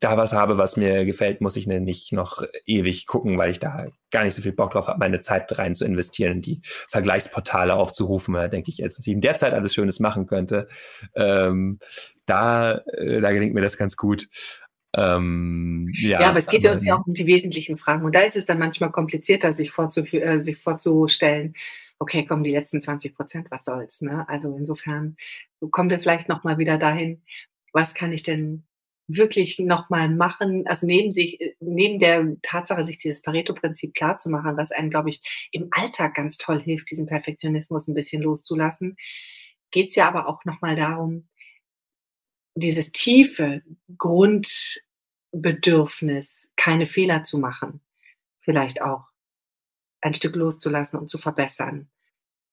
da 0.00 0.16
was 0.16 0.32
habe, 0.32 0.58
was 0.58 0.76
mir 0.76 1.04
gefällt, 1.04 1.40
muss 1.40 1.56
ich 1.56 1.66
nicht 1.66 2.12
noch 2.12 2.42
ewig 2.66 3.06
gucken, 3.06 3.38
weil 3.38 3.50
ich 3.50 3.58
da 3.58 3.86
gar 4.10 4.24
nicht 4.24 4.34
so 4.34 4.42
viel 4.42 4.52
Bock 4.52 4.72
drauf 4.72 4.86
habe, 4.86 4.98
meine 4.98 5.20
Zeit 5.20 5.58
rein 5.58 5.74
zu 5.74 5.84
investieren, 5.84 6.34
in 6.34 6.42
die 6.42 6.60
Vergleichsportale 6.64 7.74
aufzurufen. 7.74 8.34
Da 8.34 8.48
denke 8.48 8.70
ich 8.70 8.78
jetzt, 8.78 8.98
was 8.98 9.06
ich 9.06 9.14
in 9.14 9.22
der 9.22 9.36
Zeit 9.36 9.54
alles 9.54 9.74
Schönes 9.74 9.98
machen 9.98 10.26
könnte. 10.26 10.68
Ähm, 11.14 11.78
da, 12.26 12.78
äh, 12.78 13.20
da 13.20 13.32
gelingt 13.32 13.54
mir 13.54 13.62
das 13.62 13.78
ganz 13.78 13.96
gut. 13.96 14.28
Ähm, 14.94 15.90
ja, 15.94 16.20
ja, 16.20 16.28
aber 16.28 16.38
es 16.38 16.48
geht 16.48 16.64
ja 16.64 16.72
uns 16.72 16.84
ja 16.84 16.96
auch 16.96 17.06
um 17.06 17.14
die 17.14 17.26
wesentlichen 17.26 17.78
Fragen. 17.78 18.04
Und 18.04 18.14
da 18.14 18.20
ist 18.20 18.36
es 18.36 18.46
dann 18.46 18.58
manchmal 18.58 18.90
komplizierter, 18.90 19.52
sich, 19.54 19.72
äh, 20.12 20.42
sich 20.42 20.58
vorzustellen, 20.58 21.54
okay, 21.98 22.24
kommen 22.24 22.44
die 22.44 22.52
letzten 22.52 22.80
20 22.80 23.14
Prozent, 23.14 23.50
was 23.50 23.64
soll's. 23.64 24.00
Ne? 24.00 24.28
Also 24.28 24.56
insofern 24.56 25.16
kommen 25.70 25.90
wir 25.90 25.98
vielleicht 25.98 26.28
nochmal 26.28 26.58
wieder 26.58 26.78
dahin, 26.78 27.22
was 27.72 27.94
kann 27.94 28.12
ich 28.12 28.22
denn 28.22 28.64
wirklich 29.08 29.58
nochmal 29.58 30.08
machen, 30.10 30.66
also 30.66 30.86
neben 30.86 31.12
sich, 31.12 31.40
neben 31.60 31.98
der 31.98 32.36
Tatsache, 32.42 32.84
sich 32.84 32.98
dieses 32.98 33.22
Pareto-Prinzip 33.22 33.94
klar 33.94 34.18
zu 34.18 34.28
machen, 34.28 34.58
was 34.58 34.70
einem, 34.70 34.90
glaube 34.90 35.08
ich, 35.08 35.22
im 35.50 35.68
Alltag 35.70 36.12
ganz 36.14 36.36
toll 36.36 36.60
hilft, 36.60 36.90
diesen 36.90 37.06
Perfektionismus 37.06 37.88
ein 37.88 37.94
bisschen 37.94 38.20
loszulassen, 38.22 38.98
geht 39.70 39.88
es 39.88 39.94
ja 39.94 40.06
aber 40.06 40.28
auch 40.28 40.44
nochmal 40.44 40.76
darum, 40.76 41.26
dieses 42.54 42.92
tiefe 42.92 43.62
Grundbedürfnis, 43.96 46.50
keine 46.56 46.84
Fehler 46.84 47.22
zu 47.22 47.38
machen, 47.38 47.80
vielleicht 48.40 48.82
auch 48.82 49.08
ein 50.00 50.14
Stück 50.14 50.36
loszulassen 50.36 50.98
und 50.98 51.08
zu 51.08 51.18
verbessern. 51.18 51.88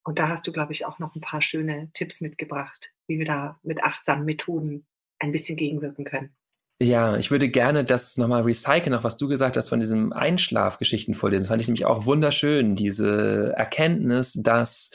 Und 0.03 0.19
da 0.19 0.29
hast 0.29 0.45
du, 0.45 0.51
glaube 0.51 0.71
ich, 0.73 0.85
auch 0.85 0.99
noch 0.99 1.15
ein 1.15 1.21
paar 1.21 1.41
schöne 1.41 1.89
Tipps 1.93 2.21
mitgebracht, 2.21 2.91
wie 3.07 3.17
wir 3.17 3.25
da 3.25 3.59
mit 3.63 3.83
achtsamen 3.83 4.25
Methoden 4.25 4.85
ein 5.19 5.31
bisschen 5.31 5.57
gegenwirken 5.57 6.05
können. 6.05 6.35
Ja, 6.81 7.15
ich 7.15 7.31
würde 7.31 7.47
gerne 7.49 7.85
das 7.85 8.17
nochmal 8.17 8.43
recyceln, 8.43 8.93
auch 8.93 9.05
was 9.05 9.15
du 9.17 9.27
gesagt 9.27 9.55
hast 9.55 9.69
von 9.69 9.79
diesem 9.79 10.11
Einschlafgeschichten 10.11 11.13
vorlesen. 11.13 11.43
Das 11.43 11.47
fand 11.47 11.61
ich 11.61 11.67
nämlich 11.67 11.85
auch 11.85 12.05
wunderschön, 12.05 12.75
diese 12.75 13.53
Erkenntnis, 13.55 14.33
dass 14.33 14.91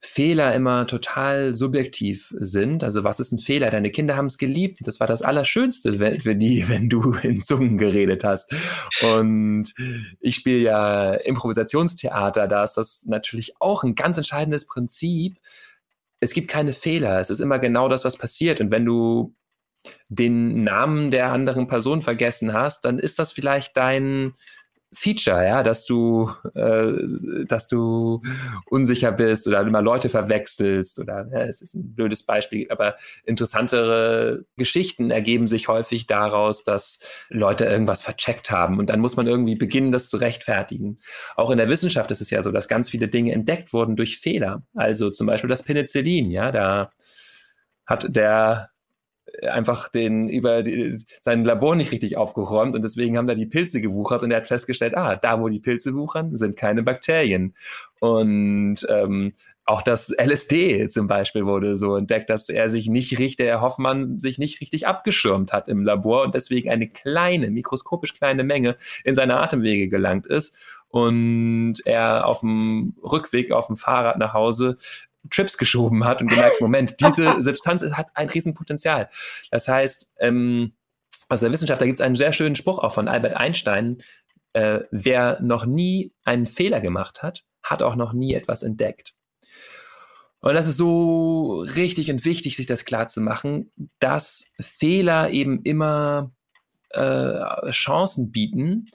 Fehler 0.00 0.54
immer 0.54 0.86
total 0.86 1.56
subjektiv 1.56 2.32
sind. 2.38 2.84
Also 2.84 3.02
was 3.02 3.18
ist 3.18 3.32
ein 3.32 3.38
Fehler? 3.38 3.70
Deine 3.70 3.90
Kinder 3.90 4.16
haben 4.16 4.26
es 4.26 4.38
geliebt. 4.38 4.78
Das 4.86 5.00
war 5.00 5.08
das 5.08 5.22
Allerschönste 5.22 6.20
für 6.20 6.36
die, 6.36 6.68
wenn 6.68 6.88
du 6.88 7.14
in 7.14 7.42
Zungen 7.42 7.78
geredet 7.78 8.22
hast. 8.22 8.54
Und 9.02 9.74
ich 10.20 10.36
spiele 10.36 10.58
ja 10.58 11.14
Improvisationstheater. 11.14 12.46
Da 12.46 12.62
ist 12.62 12.74
das 12.74 13.06
natürlich 13.06 13.60
auch 13.60 13.82
ein 13.82 13.96
ganz 13.96 14.16
entscheidendes 14.18 14.66
Prinzip. 14.66 15.38
Es 16.20 16.32
gibt 16.32 16.48
keine 16.48 16.72
Fehler. 16.72 17.18
Es 17.18 17.30
ist 17.30 17.40
immer 17.40 17.58
genau 17.58 17.88
das, 17.88 18.04
was 18.04 18.16
passiert. 18.16 18.60
Und 18.60 18.70
wenn 18.70 18.84
du 18.84 19.34
den 20.08 20.62
Namen 20.62 21.10
der 21.10 21.32
anderen 21.32 21.66
Person 21.66 22.02
vergessen 22.02 22.52
hast, 22.52 22.84
dann 22.84 22.98
ist 22.98 23.18
das 23.18 23.32
vielleicht 23.32 23.76
dein 23.76 24.34
Feature, 24.92 25.44
ja, 25.44 25.62
dass 25.62 25.84
du, 25.84 26.30
äh, 26.54 27.44
dass 27.46 27.68
du 27.68 28.22
unsicher 28.66 29.12
bist 29.12 29.46
oder 29.46 29.60
immer 29.60 29.82
Leute 29.82 30.08
verwechselst 30.08 30.98
oder 30.98 31.28
ja, 31.30 31.42
es 31.42 31.60
ist 31.60 31.74
ein 31.74 31.94
blödes 31.94 32.22
Beispiel, 32.22 32.66
aber 32.70 32.96
interessantere 33.24 34.44
Geschichten 34.56 35.10
ergeben 35.10 35.46
sich 35.46 35.68
häufig 35.68 36.06
daraus, 36.06 36.62
dass 36.62 37.00
Leute 37.28 37.66
irgendwas 37.66 38.00
vercheckt 38.02 38.50
haben 38.50 38.78
und 38.78 38.88
dann 38.88 39.00
muss 39.00 39.16
man 39.16 39.26
irgendwie 39.26 39.56
beginnen, 39.56 39.92
das 39.92 40.08
zu 40.08 40.16
rechtfertigen. 40.16 40.96
Auch 41.36 41.50
in 41.50 41.58
der 41.58 41.68
Wissenschaft 41.68 42.10
ist 42.10 42.22
es 42.22 42.30
ja 42.30 42.42
so, 42.42 42.50
dass 42.50 42.66
ganz 42.66 42.88
viele 42.88 43.08
Dinge 43.08 43.32
entdeckt 43.32 43.74
wurden 43.74 43.94
durch 43.94 44.18
Fehler. 44.18 44.62
Also 44.74 45.10
zum 45.10 45.26
Beispiel 45.26 45.50
das 45.50 45.62
Penicillin, 45.62 46.30
ja, 46.30 46.50
da 46.50 46.90
hat 47.84 48.16
der 48.16 48.70
einfach 49.42 49.88
den 49.88 50.28
über 50.28 50.62
die, 50.62 50.98
sein 51.22 51.44
Labor 51.44 51.76
nicht 51.76 51.92
richtig 51.92 52.16
aufgeräumt 52.16 52.74
und 52.74 52.82
deswegen 52.82 53.16
haben 53.16 53.26
da 53.26 53.34
die 53.34 53.46
Pilze 53.46 53.80
gewuchert 53.80 54.22
und 54.22 54.30
er 54.30 54.38
hat 54.38 54.48
festgestellt, 54.48 54.96
ah, 54.96 55.16
da 55.16 55.40
wo 55.40 55.48
die 55.48 55.60
Pilze 55.60 55.94
wuchern, 55.94 56.36
sind 56.36 56.56
keine 56.56 56.82
Bakterien. 56.82 57.54
Und 58.00 58.86
ähm, 58.88 59.32
auch 59.64 59.82
das 59.82 60.14
LSD 60.18 60.88
zum 60.88 61.08
Beispiel 61.08 61.44
wurde 61.44 61.76
so 61.76 61.96
entdeckt, 61.96 62.30
dass 62.30 62.48
er 62.48 62.70
sich 62.70 62.88
nicht 62.88 63.12
richtig, 63.18 63.36
der 63.36 63.60
Hoffmann 63.60 64.18
sich 64.18 64.38
nicht 64.38 64.60
richtig 64.62 64.86
abgeschirmt 64.86 65.52
hat 65.52 65.68
im 65.68 65.84
Labor 65.84 66.24
und 66.24 66.34
deswegen 66.34 66.70
eine 66.70 66.88
kleine, 66.88 67.50
mikroskopisch 67.50 68.14
kleine 68.14 68.44
Menge 68.44 68.76
in 69.04 69.14
seine 69.14 69.36
Atemwege 69.38 69.88
gelangt 69.88 70.26
ist 70.26 70.56
und 70.88 71.74
er 71.84 72.26
auf 72.26 72.40
dem 72.40 72.94
Rückweg 73.02 73.52
auf 73.52 73.66
dem 73.66 73.76
Fahrrad 73.76 74.18
nach 74.18 74.32
Hause 74.32 74.78
Trips 75.30 75.58
geschoben 75.58 76.04
hat 76.04 76.22
und 76.22 76.28
gemerkt, 76.28 76.60
Moment, 76.60 76.96
diese 77.00 77.36
Substanz 77.42 77.82
hat 77.92 78.08
ein 78.14 78.28
Riesenpotenzial. 78.28 79.08
Das 79.50 79.68
heißt, 79.68 80.16
ähm, 80.20 80.74
aus 81.28 81.40
der 81.40 81.52
Wissenschaft, 81.52 81.80
da 81.80 81.86
gibt 81.86 81.98
es 81.98 82.00
einen 82.00 82.16
sehr 82.16 82.32
schönen 82.32 82.56
Spruch 82.56 82.78
auch 82.78 82.94
von 82.94 83.08
Albert 83.08 83.36
Einstein, 83.36 84.02
äh, 84.54 84.80
wer 84.90 85.40
noch 85.42 85.66
nie 85.66 86.12
einen 86.24 86.46
Fehler 86.46 86.80
gemacht 86.80 87.22
hat, 87.22 87.44
hat 87.62 87.82
auch 87.82 87.96
noch 87.96 88.12
nie 88.12 88.34
etwas 88.34 88.62
entdeckt. 88.62 89.14
Und 90.40 90.54
das 90.54 90.68
ist 90.68 90.76
so 90.76 91.60
richtig 91.60 92.10
und 92.10 92.24
wichtig, 92.24 92.56
sich 92.56 92.66
das 92.66 92.84
klar 92.84 93.06
zu 93.08 93.20
machen, 93.20 93.72
dass 93.98 94.54
Fehler 94.60 95.30
eben 95.30 95.62
immer 95.62 96.32
äh, 96.90 97.70
Chancen 97.70 98.30
bieten 98.30 98.88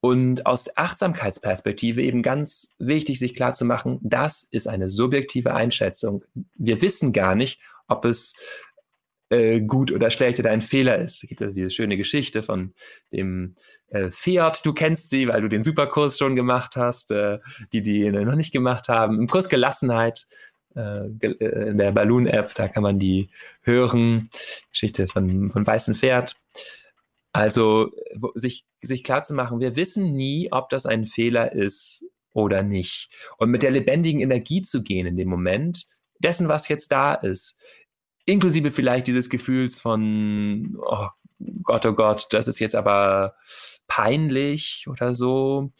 und 0.00 0.46
aus 0.46 0.64
der 0.64 0.74
Achtsamkeitsperspektive 0.76 2.02
eben 2.02 2.22
ganz 2.22 2.74
wichtig, 2.78 3.18
sich 3.18 3.34
klar 3.34 3.52
zu 3.52 3.64
machen, 3.64 3.98
das 4.02 4.42
ist 4.42 4.66
eine 4.66 4.88
subjektive 4.88 5.54
Einschätzung. 5.54 6.24
Wir 6.56 6.80
wissen 6.80 7.12
gar 7.12 7.34
nicht, 7.34 7.60
ob 7.86 8.04
es 8.04 8.34
äh, 9.30 9.60
gut 9.60 9.92
oder 9.92 10.10
schlecht 10.10 10.40
oder 10.40 10.50
ein 10.50 10.62
Fehler 10.62 10.98
ist. 10.98 11.22
Es 11.22 11.28
gibt 11.28 11.42
also 11.42 11.54
diese 11.54 11.70
schöne 11.70 11.96
Geschichte 11.96 12.42
von 12.42 12.74
dem 13.12 13.54
äh, 13.88 14.10
Fiat. 14.10 14.64
Du 14.64 14.72
kennst 14.72 15.10
sie, 15.10 15.28
weil 15.28 15.42
du 15.42 15.48
den 15.48 15.62
Superkurs 15.62 16.18
schon 16.18 16.34
gemacht 16.34 16.76
hast. 16.76 17.12
Äh, 17.12 17.38
die, 17.72 17.82
die 17.82 18.10
noch 18.10 18.34
nicht 18.34 18.52
gemacht 18.52 18.88
haben. 18.88 19.20
Im 19.20 19.26
Kurs 19.28 19.48
Gelassenheit 19.48 20.26
äh, 20.76 21.06
äh, 21.20 21.68
in 21.68 21.78
der 21.78 21.92
Balloon-App, 21.92 22.54
da 22.54 22.68
kann 22.68 22.82
man 22.82 22.98
die 22.98 23.28
hören. 23.62 24.28
Geschichte 24.70 25.06
von, 25.08 25.50
von 25.50 25.66
Weißen 25.66 25.94
Pferd. 25.94 26.36
Also 27.32 27.90
sich, 28.34 28.64
sich 28.80 29.04
klar 29.04 29.22
zu 29.22 29.34
machen, 29.34 29.60
wir 29.60 29.76
wissen 29.76 30.14
nie, 30.14 30.48
ob 30.50 30.68
das 30.68 30.86
ein 30.86 31.06
Fehler 31.06 31.52
ist 31.52 32.04
oder 32.32 32.62
nicht. 32.62 33.08
Und 33.38 33.50
mit 33.50 33.62
der 33.62 33.70
lebendigen 33.70 34.20
Energie 34.20 34.62
zu 34.62 34.82
gehen 34.82 35.06
in 35.06 35.16
dem 35.16 35.28
Moment, 35.28 35.86
dessen, 36.18 36.48
was 36.48 36.68
jetzt 36.68 36.90
da 36.92 37.14
ist, 37.14 37.58
inklusive 38.26 38.70
vielleicht 38.70 39.06
dieses 39.06 39.30
Gefühls 39.30 39.80
von, 39.80 40.76
oh 40.80 41.08
Gott, 41.62 41.86
oh 41.86 41.94
Gott, 41.94 42.26
das 42.30 42.48
ist 42.48 42.58
jetzt 42.58 42.74
aber 42.74 43.34
peinlich 43.86 44.86
oder 44.88 45.14
so 45.14 45.72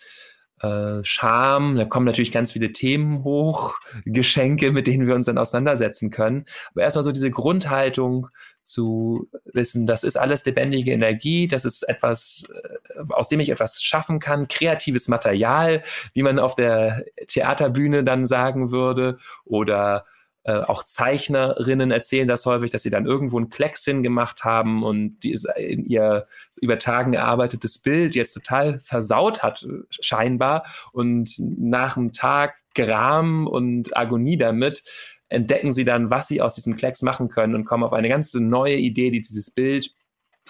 äh, 0.60 1.02
Scham, 1.02 1.76
da 1.76 1.84
kommen 1.84 2.06
natürlich 2.06 2.32
ganz 2.32 2.52
viele 2.52 2.72
Themen 2.72 3.24
hoch, 3.24 3.78
Geschenke, 4.04 4.72
mit 4.72 4.86
denen 4.86 5.06
wir 5.06 5.14
uns 5.14 5.26
dann 5.26 5.38
auseinandersetzen 5.38 6.10
können. 6.10 6.44
Aber 6.72 6.82
erstmal 6.82 7.04
so 7.04 7.12
diese 7.12 7.30
Grundhaltung 7.30 8.28
zu 8.62 9.28
wissen, 9.44 9.86
das 9.86 10.04
ist 10.04 10.16
alles 10.16 10.44
lebendige 10.44 10.92
Energie, 10.92 11.48
das 11.48 11.64
ist 11.64 11.82
etwas, 11.88 12.44
äh, 12.52 13.02
aus 13.10 13.28
dem 13.28 13.40
ich 13.40 13.48
etwas 13.48 13.82
schaffen 13.82 14.20
kann, 14.20 14.48
kreatives 14.48 15.08
Material, 15.08 15.82
wie 16.12 16.22
man 16.22 16.38
auf 16.38 16.54
der 16.54 17.04
Theaterbühne 17.26 18.04
dann 18.04 18.26
sagen 18.26 18.70
würde, 18.70 19.18
oder 19.44 20.04
äh, 20.44 20.52
auch 20.52 20.84
Zeichnerinnen 20.84 21.90
erzählen 21.90 22.26
das 22.26 22.46
häufig, 22.46 22.70
dass 22.70 22.82
sie 22.82 22.90
dann 22.90 23.06
irgendwo 23.06 23.36
einen 23.36 23.50
Klecks 23.50 23.84
hingemacht 23.84 24.44
haben 24.44 24.82
und 24.82 25.20
die 25.20 25.38
in 25.56 25.84
ihr 25.84 26.26
über 26.62 26.78
Tagen 26.78 27.12
erarbeitetes 27.12 27.78
Bild 27.78 28.14
jetzt 28.14 28.32
total 28.32 28.80
versaut 28.80 29.42
hat, 29.42 29.66
scheinbar. 29.90 30.64
Und 30.92 31.34
nach 31.38 31.96
einem 31.96 32.12
Tag 32.12 32.54
Gram 32.74 33.46
und 33.46 33.96
Agonie 33.96 34.38
damit 34.38 34.82
entdecken 35.28 35.72
sie 35.72 35.84
dann, 35.84 36.10
was 36.10 36.28
sie 36.28 36.40
aus 36.40 36.54
diesem 36.54 36.76
Klecks 36.76 37.02
machen 37.02 37.28
können 37.28 37.54
und 37.54 37.64
kommen 37.64 37.84
auf 37.84 37.92
eine 37.92 38.08
ganz 38.08 38.32
neue 38.34 38.76
Idee, 38.76 39.10
die 39.10 39.20
dieses 39.20 39.50
Bild 39.50 39.94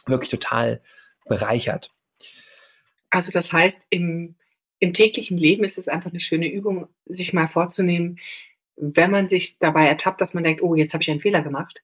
wirklich 0.07 0.31
total 0.31 0.81
bereichert. 1.26 1.92
Also 3.11 3.33
das 3.33 3.53
heißt, 3.53 3.87
im, 3.90 4.37
im 4.79 4.94
täglichen 4.94 5.37
Leben 5.37 5.64
ist 5.64 5.79
es 5.79 5.88
einfach 5.88 6.11
eine 6.11 6.20
schöne 6.20 6.50
Übung, 6.50 6.88
sich 7.07 7.33
mal 7.33 7.48
vorzunehmen, 7.48 8.20
wenn 8.80 9.10
man 9.10 9.28
sich 9.28 9.58
dabei 9.58 9.86
ertappt, 9.86 10.20
dass 10.20 10.34
man 10.34 10.42
denkt, 10.42 10.62
oh, 10.62 10.74
jetzt 10.74 10.94
habe 10.94 11.02
ich 11.02 11.10
einen 11.10 11.20
Fehler 11.20 11.42
gemacht, 11.42 11.82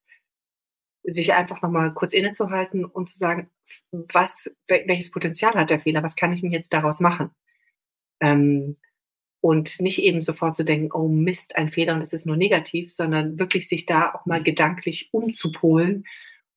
sich 1.04 1.32
einfach 1.34 1.62
nochmal 1.62 1.92
kurz 1.94 2.14
innezuhalten 2.14 2.84
und 2.84 3.08
zu 3.08 3.18
sagen, 3.18 3.50
was, 3.92 4.50
welches 4.66 5.10
Potenzial 5.10 5.54
hat 5.54 5.70
der 5.70 5.80
Fehler, 5.80 6.02
was 6.02 6.16
kann 6.16 6.32
ich 6.32 6.40
denn 6.40 6.52
jetzt 6.52 6.72
daraus 6.72 7.00
machen? 7.00 7.30
Ähm, 8.20 8.76
und 9.40 9.80
nicht 9.80 9.98
eben 9.98 10.22
sofort 10.22 10.56
zu 10.56 10.64
denken, 10.64 10.90
oh 10.92 11.08
Mist, 11.08 11.56
ein 11.56 11.68
Fehler 11.68 11.94
und 11.94 12.02
es 12.02 12.12
ist 12.12 12.26
nur 12.26 12.36
negativ, 12.36 12.92
sondern 12.92 13.38
wirklich 13.38 13.68
sich 13.68 13.86
da 13.86 14.12
auch 14.12 14.26
mal 14.26 14.42
gedanklich 14.42 15.10
umzupolen 15.12 16.04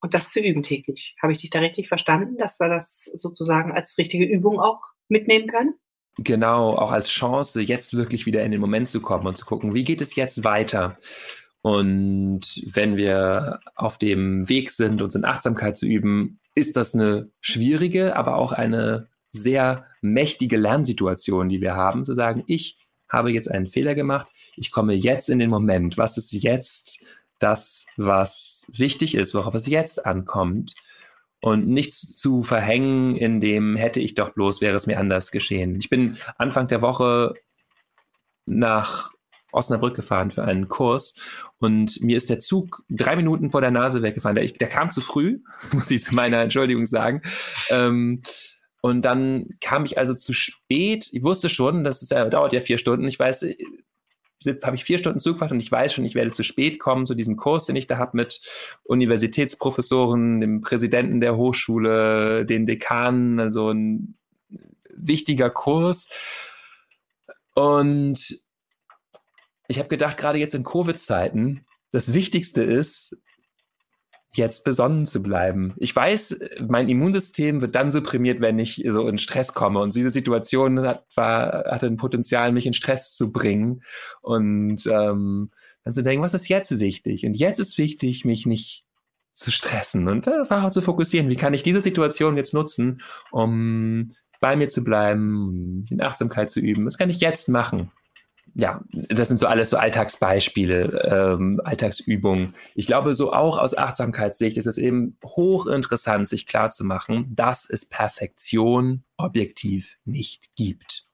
und 0.01 0.13
das 0.13 0.29
zu 0.29 0.39
üben 0.39 0.63
täglich. 0.63 1.15
Habe 1.21 1.33
ich 1.33 1.41
dich 1.41 1.49
da 1.49 1.59
richtig 1.59 1.87
verstanden, 1.87 2.37
dass 2.37 2.59
wir 2.59 2.69
das 2.69 3.03
sozusagen 3.13 3.73
als 3.73 3.97
richtige 3.97 4.25
Übung 4.25 4.59
auch 4.59 4.81
mitnehmen 5.09 5.47
können? 5.47 5.75
Genau, 6.23 6.75
auch 6.75 6.91
als 6.91 7.09
Chance, 7.09 7.61
jetzt 7.61 7.93
wirklich 7.93 8.25
wieder 8.25 8.43
in 8.43 8.51
den 8.51 8.61
Moment 8.61 8.87
zu 8.87 9.01
kommen 9.01 9.27
und 9.27 9.37
zu 9.37 9.45
gucken, 9.45 9.73
wie 9.73 9.83
geht 9.83 10.01
es 10.01 10.15
jetzt 10.15 10.43
weiter? 10.43 10.97
Und 11.61 12.63
wenn 12.65 12.97
wir 12.97 13.59
auf 13.75 13.97
dem 13.97 14.47
Weg 14.49 14.71
sind, 14.71 15.01
uns 15.01 15.15
in 15.15 15.25
Achtsamkeit 15.25 15.77
zu 15.77 15.85
üben, 15.85 16.39
ist 16.55 16.77
das 16.77 16.95
eine 16.95 17.29
schwierige, 17.41 18.15
aber 18.15 18.37
auch 18.37 18.51
eine 18.51 19.07
sehr 19.31 19.85
mächtige 20.01 20.57
Lernsituation, 20.57 21.49
die 21.49 21.61
wir 21.61 21.75
haben, 21.75 22.05
zu 22.05 22.13
sagen, 22.13 22.43
ich 22.47 22.77
habe 23.07 23.31
jetzt 23.31 23.51
einen 23.51 23.67
Fehler 23.67 23.95
gemacht, 23.95 24.27
ich 24.55 24.71
komme 24.71 24.93
jetzt 24.93 25.29
in 25.29 25.39
den 25.39 25.49
Moment, 25.49 25.97
was 25.97 26.17
ist 26.17 26.31
jetzt 26.31 27.03
das, 27.39 27.85
was 27.97 28.67
wichtig 28.73 29.15
ist, 29.15 29.33
worauf 29.33 29.53
es 29.53 29.67
jetzt 29.67 30.05
ankommt 30.05 30.75
und 31.41 31.67
nichts 31.67 32.15
zu 32.15 32.43
verhängen, 32.43 33.15
in 33.15 33.39
dem 33.39 33.75
hätte 33.75 33.99
ich 33.99 34.15
doch 34.15 34.29
bloß, 34.29 34.61
wäre 34.61 34.75
es 34.75 34.87
mir 34.87 34.99
anders 34.99 35.31
geschehen. 35.31 35.77
Ich 35.79 35.89
bin 35.89 36.17
Anfang 36.37 36.67
der 36.67 36.81
Woche 36.81 37.33
nach 38.45 39.11
Osnabrück 39.51 39.95
gefahren 39.95 40.31
für 40.31 40.43
einen 40.43 40.67
Kurs 40.67 41.15
und 41.57 42.01
mir 42.01 42.17
ist 42.17 42.29
der 42.29 42.39
Zug 42.39 42.83
drei 42.89 43.15
Minuten 43.15 43.51
vor 43.51 43.61
der 43.61 43.71
Nase 43.71 44.01
weggefahren. 44.01 44.35
Der, 44.35 44.45
der 44.45 44.69
kam 44.69 44.91
zu 44.91 45.01
früh, 45.01 45.39
muss 45.71 45.89
ich 45.91 46.03
zu 46.03 46.13
meiner 46.13 46.41
Entschuldigung 46.41 46.85
sagen. 46.85 47.21
Ähm, 47.69 48.21
und 48.81 49.03
dann 49.03 49.57
kam 49.59 49.85
ich 49.85 49.97
also 49.97 50.13
zu 50.13 50.31
spät. 50.31 51.09
Ich 51.11 51.23
wusste 51.23 51.49
schon, 51.49 51.83
das 51.83 52.01
ist 52.01 52.11
ja, 52.11 52.29
dauert 52.29 52.53
ja 52.53 52.61
vier 52.61 52.77
Stunden. 52.77 53.07
Ich 53.07 53.19
weiß, 53.19 53.45
habe 54.63 54.75
ich 54.75 54.83
vier 54.83 54.97
Stunden 54.97 55.19
Zugfahrt 55.19 55.51
und 55.51 55.59
ich 55.59 55.71
weiß 55.71 55.93
schon, 55.93 56.05
ich 56.05 56.15
werde 56.15 56.31
zu 56.31 56.43
spät 56.43 56.79
kommen 56.79 57.05
zu 57.05 57.15
diesem 57.15 57.35
Kurs, 57.35 57.65
den 57.65 57.75
ich 57.75 57.87
da 57.87 57.97
habe 57.97 58.15
mit 58.15 58.41
Universitätsprofessoren, 58.83 60.41
dem 60.41 60.61
Präsidenten 60.61 61.21
der 61.21 61.35
Hochschule, 61.35 62.45
den 62.45 62.65
Dekanen, 62.65 63.39
also 63.39 63.71
ein 63.71 64.17
wichtiger 64.95 65.49
Kurs. 65.49 66.09
Und 67.53 68.41
ich 69.67 69.79
habe 69.79 69.89
gedacht, 69.89 70.17
gerade 70.17 70.39
jetzt 70.39 70.55
in 70.55 70.63
Covid-Zeiten, 70.63 71.65
das 71.91 72.13
Wichtigste 72.13 72.63
ist, 72.63 73.17
jetzt 74.33 74.63
besonnen 74.63 75.05
zu 75.05 75.23
bleiben. 75.23 75.73
Ich 75.77 75.95
weiß, 75.95 76.39
mein 76.67 76.87
Immunsystem 76.87 77.61
wird 77.61 77.75
dann 77.75 77.89
supprimiert, 77.89 78.41
wenn 78.41 78.59
ich 78.59 78.83
so 78.87 79.07
in 79.07 79.17
Stress 79.17 79.53
komme. 79.53 79.79
Und 79.79 79.95
diese 79.95 80.11
Situation 80.11 80.79
hat, 80.81 81.05
war, 81.15 81.65
hatte 81.65 81.87
ein 81.87 81.97
Potenzial, 81.97 82.51
mich 82.51 82.65
in 82.65 82.73
Stress 82.73 83.15
zu 83.15 83.31
bringen. 83.31 83.81
Und 84.21 84.85
ähm, 84.85 85.49
dann 85.83 85.93
zu 85.93 86.03
denken, 86.03 86.23
was 86.23 86.35
ist 86.35 86.47
jetzt 86.47 86.79
wichtig? 86.79 87.25
Und 87.25 87.35
jetzt 87.35 87.59
ist 87.59 87.77
wichtig, 87.77 88.23
mich 88.23 88.45
nicht 88.45 88.85
zu 89.31 89.51
stressen 89.51 90.07
und 90.07 90.27
darauf 90.27 90.71
zu 90.71 90.81
fokussieren. 90.81 91.29
Wie 91.29 91.35
kann 91.35 91.53
ich 91.53 91.63
diese 91.63 91.81
Situation 91.81 92.37
jetzt 92.37 92.53
nutzen, 92.53 93.01
um 93.31 94.11
bei 94.39 94.55
mir 94.55 94.67
zu 94.67 94.83
bleiben, 94.83 95.85
in 95.89 96.01
Achtsamkeit 96.01 96.49
zu 96.49 96.59
üben? 96.59 96.85
Was 96.85 96.97
kann 96.97 97.09
ich 97.09 97.19
jetzt 97.19 97.49
machen? 97.49 97.91
Ja, 98.55 98.81
das 98.91 99.27
sind 99.27 99.37
so 99.37 99.47
alles 99.47 99.69
so 99.69 99.77
Alltagsbeispiele, 99.77 101.33
ähm, 101.35 101.61
Alltagsübungen. 101.63 102.53
Ich 102.75 102.87
glaube, 102.87 103.13
so 103.13 103.33
auch 103.33 103.57
aus 103.57 103.77
Achtsamkeitssicht 103.77 104.57
ist 104.57 104.67
es 104.67 104.77
eben 104.77 105.17
hochinteressant, 105.23 106.27
sich 106.27 106.47
klarzumachen, 106.47 107.35
dass 107.35 107.69
es 107.69 107.87
Perfektion 107.87 109.03
objektiv 109.17 109.97
nicht 110.05 110.55
gibt. 110.55 111.05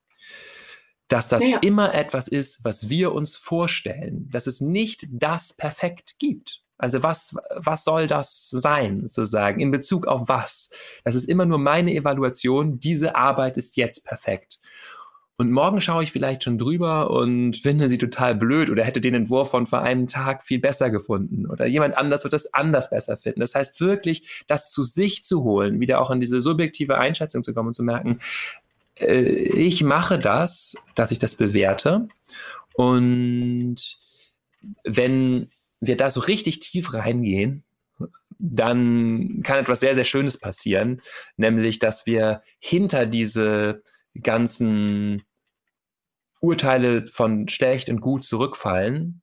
Dass 1.08 1.28
das 1.28 1.46
ja. 1.46 1.60
immer 1.60 1.94
etwas 1.94 2.28
ist, 2.28 2.64
was 2.64 2.90
wir 2.90 3.14
uns 3.14 3.36
vorstellen, 3.36 4.30
dass 4.32 4.48
es 4.48 4.62
nicht 4.62 5.08
das 5.12 5.54
Perfekt 5.54 6.16
gibt. 6.18 6.62
Also 6.78 7.04
was, 7.04 7.36
was 7.56 7.84
soll 7.84 8.08
das 8.08 8.50
sein, 8.50 9.08
sozusagen, 9.08 9.62
in 9.62 9.72
Bezug 9.72 10.08
auf 10.08 10.28
was? 10.28 10.72
Das 11.04 11.16
ist 11.16 11.30
immer 11.30 11.46
nur 11.46 11.58
meine 11.58 11.94
Evaluation, 11.94 12.80
diese 12.80 13.16
Arbeit 13.16 13.58
ist 13.58 13.78
jetzt 13.78 14.06
perfekt. 14.06 14.60
Und 15.38 15.52
morgen 15.52 15.82
schaue 15.82 16.04
ich 16.04 16.14
vielleicht 16.14 16.46
schon 16.46 16.58
drüber 16.58 17.10
und 17.12 17.58
finde 17.58 17.90
sie 17.90 17.98
total 17.98 18.36
blöd 18.36 18.70
oder 18.70 18.86
hätte 18.86 19.02
den 19.02 19.14
Entwurf 19.14 19.52
von 19.52 19.68
vor 19.68 19.82
einem 19.82 20.08
Tag 20.08 20.46
viel 20.46 20.60
besser 20.60 20.90
gefunden 20.90 21.46
oder 21.46 21.66
jemand 21.66 21.98
anders 21.98 22.24
wird 22.24 22.34
es 22.34 22.54
anders 22.54 22.90
besser 22.90 23.18
finden. 23.18 23.42
Das 23.42 23.54
heißt 23.54 23.82
wirklich, 23.82 24.46
das 24.48 24.72
zu 24.72 24.82
sich 24.84 25.26
zu 25.26 25.44
holen, 25.44 25.82
wieder 25.82 26.00
auch 26.00 26.10
in 26.10 26.22
diese 26.22 26.40
subjektive 26.40 26.98
Einschätzung 26.98 27.44
zu 27.44 27.54
kommen 27.54 27.68
und 27.68 27.74
zu 27.74 27.84
merken, 27.84 28.20
äh, 28.98 29.24
ich 29.24 29.84
mache 29.84 30.20
das, 30.20 30.78
dass 30.96 31.12
ich 31.12 31.20
das 31.20 31.36
bewerte. 31.36 32.08
Und 32.74 33.98
wenn 34.86 35.50
wir 35.82 35.98
da 35.98 36.10
so 36.10 36.22
richtig 36.22 36.62
tief 36.62 36.94
reingehen, 36.94 37.64
dann 38.40 39.42
kann 39.44 39.60
etwas 39.60 39.80
sehr, 39.80 39.96
sehr 39.96 40.04
Schönes 40.04 40.38
passieren, 40.38 41.02
nämlich 41.38 41.80
dass 41.80 42.06
wir 42.06 42.42
hinter 42.60 43.06
diese 43.06 43.84
ganzen 44.22 45.24
Urteile 46.40 47.06
von 47.08 47.48
schlecht 47.48 47.90
und 47.90 48.02
gut 48.02 48.24
zurückfallen 48.24 49.22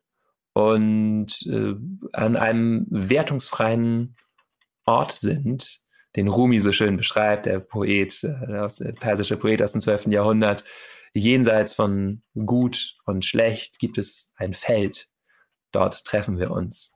und 0.55 1.47
äh, 1.47 1.75
an 2.13 2.37
einem 2.37 2.87
wertungsfreien 2.91 4.17
Ort 4.85 5.13
sind, 5.13 5.81
den 6.17 6.29
Rumi 6.29 6.59
so 6.59 6.73
schön 6.73 6.97
beschreibt, 6.97 7.47
der 7.47 7.61
Poet, 7.61 8.23
äh, 8.25 8.47
der 8.47 8.93
persische 8.93 9.37
Poet 9.37 9.63
aus 9.63 9.73
dem 9.73 9.81
12. 9.81 10.07
Jahrhundert. 10.09 10.65
Jenseits 11.15 11.75
von 11.75 12.23
gut 12.47 12.97
und 13.05 13.25
schlecht 13.25 13.79
gibt 13.79 13.99
es 13.99 14.33
ein 14.37 14.55
Feld. 14.55 15.09
Dort 15.71 16.05
treffen 16.05 16.39
wir 16.39 16.51
uns. 16.51 16.93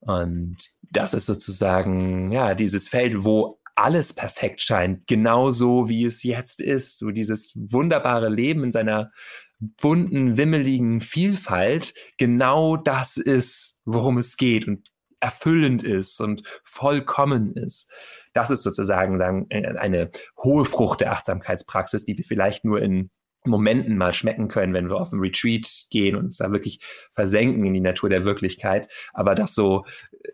Und 0.00 0.56
das 0.90 1.14
ist 1.14 1.26
sozusagen, 1.26 2.32
ja, 2.32 2.54
dieses 2.54 2.88
Feld, 2.88 3.24
wo 3.24 3.60
alles 3.74 4.12
perfekt 4.12 4.60
scheint, 4.60 5.06
genauso 5.06 5.88
wie 5.88 6.04
es 6.04 6.22
jetzt 6.22 6.60
ist. 6.60 6.98
So 6.98 7.10
dieses 7.10 7.52
wunderbare 7.56 8.28
Leben 8.28 8.64
in 8.64 8.72
seiner 8.72 9.12
bunten, 9.58 10.36
wimmeligen 10.36 11.00
Vielfalt, 11.00 11.94
genau 12.18 12.76
das 12.76 13.16
ist, 13.16 13.80
worum 13.84 14.18
es 14.18 14.36
geht 14.36 14.66
und 14.66 14.90
erfüllend 15.20 15.82
ist 15.82 16.20
und 16.20 16.42
vollkommen 16.64 17.54
ist. 17.54 17.90
Das 18.34 18.50
ist 18.50 18.62
sozusagen 18.62 19.18
sagen, 19.18 19.46
eine 19.50 20.10
hohe 20.42 20.64
Frucht 20.64 21.00
der 21.00 21.12
Achtsamkeitspraxis, 21.12 22.04
die 22.04 22.18
wir 22.18 22.24
vielleicht 22.24 22.64
nur 22.64 22.80
in 22.80 23.10
Momenten 23.44 23.96
mal 23.96 24.12
schmecken 24.12 24.48
können, 24.48 24.72
wenn 24.72 24.88
wir 24.88 24.96
auf 24.96 25.12
ein 25.12 25.20
Retreat 25.20 25.68
gehen 25.90 26.16
und 26.16 26.26
uns 26.26 26.36
da 26.38 26.52
wirklich 26.52 26.80
versenken 27.12 27.64
in 27.64 27.74
die 27.74 27.80
Natur 27.80 28.08
der 28.08 28.24
Wirklichkeit. 28.24 28.88
Aber 29.12 29.34
das 29.34 29.54
so 29.54 29.84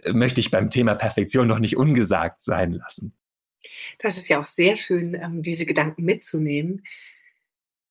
äh, 0.03 0.13
möchte 0.13 0.41
ich 0.41 0.51
beim 0.51 0.71
Thema 0.71 0.95
Perfektion 0.95 1.49
noch 1.49 1.59
nicht 1.59 1.77
ungesagt 1.77 2.43
sein 2.43 2.73
lassen. 2.73 3.15
Das 3.99 4.17
ist 4.17 4.29
ja 4.29 4.41
auch 4.41 4.47
sehr 4.47 4.77
schön, 4.77 5.15
ähm, 5.15 5.43
diese 5.43 5.67
Gedanken 5.67 6.05
mitzunehmen. 6.05 6.85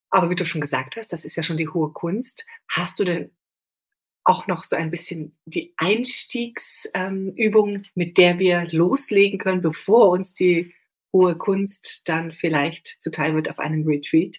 Aber 0.10 0.30
wie 0.30 0.36
du 0.36 0.46
schon 0.46 0.62
gesagt 0.62 0.96
hast, 0.96 1.12
das 1.12 1.26
ist 1.26 1.36
ja 1.36 1.44
schon 1.44 1.58
die 1.58 1.68
hohe 1.68 1.92
Kunst. 1.92 2.46
Hast 2.68 3.00
du 3.00 3.04
denn 3.04 3.32
auch 4.24 4.48
noch 4.48 4.64
so 4.64 4.76
ein 4.76 4.92
bisschen 4.92 5.38
die 5.46 5.74
Einstiegsübung, 5.78 7.76
ähm, 7.76 7.86
mit 7.96 8.18
der 8.18 8.40
wir 8.40 8.68
loslegen 8.72 9.40
können, 9.40 9.62
bevor 9.62 10.10
uns 10.10 10.34
die 10.34 10.74
hohe 11.14 11.38
Kunst 11.38 12.08
dann 12.10 12.32
vielleicht 12.32 13.02
zuteil 13.02 13.36
wird 13.36 13.50
auf 13.50 13.60
einem 13.60 13.86
Retreat? 13.88 14.38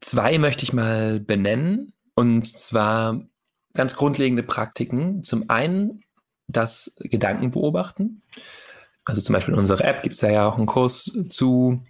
Zwei 0.00 0.38
möchte 0.38 0.64
ich 0.64 0.72
mal 0.72 1.20
benennen. 1.20 1.92
Und 2.14 2.46
zwar 2.46 3.26
ganz 3.74 3.94
grundlegende 3.94 4.42
Praktiken. 4.42 5.22
Zum 5.22 5.48
einen 5.50 6.02
das 6.48 6.96
Gedankenbeobachten. 6.98 8.22
Also 9.08 9.22
zum 9.22 9.32
Beispiel 9.32 9.54
in 9.54 9.60
unserer 9.60 9.84
App 9.86 10.02
gibt 10.02 10.16
es 10.16 10.20
ja 10.20 10.46
auch 10.46 10.58
einen 10.58 10.66
Kurs 10.66 11.18
zu. 11.30 11.82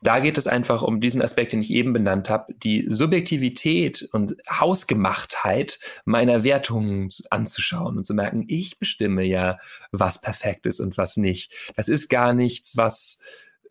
Da 0.00 0.20
geht 0.20 0.38
es 0.38 0.46
einfach 0.46 0.82
um 0.82 1.00
diesen 1.00 1.20
Aspekt, 1.20 1.52
den 1.52 1.60
ich 1.60 1.70
eben 1.70 1.92
benannt 1.92 2.30
habe, 2.30 2.54
die 2.54 2.86
Subjektivität 2.88 4.08
und 4.12 4.36
Hausgemachtheit 4.48 5.80
meiner 6.04 6.44
Wertungen 6.44 7.08
anzuschauen 7.30 7.96
und 7.96 8.04
zu 8.04 8.14
merken, 8.14 8.44
ich 8.46 8.78
bestimme 8.78 9.24
ja, 9.24 9.58
was 9.90 10.20
perfekt 10.20 10.66
ist 10.66 10.78
und 10.78 10.96
was 10.96 11.16
nicht. 11.16 11.52
Das 11.74 11.88
ist 11.88 12.08
gar 12.08 12.32
nichts, 12.32 12.76
was 12.76 13.18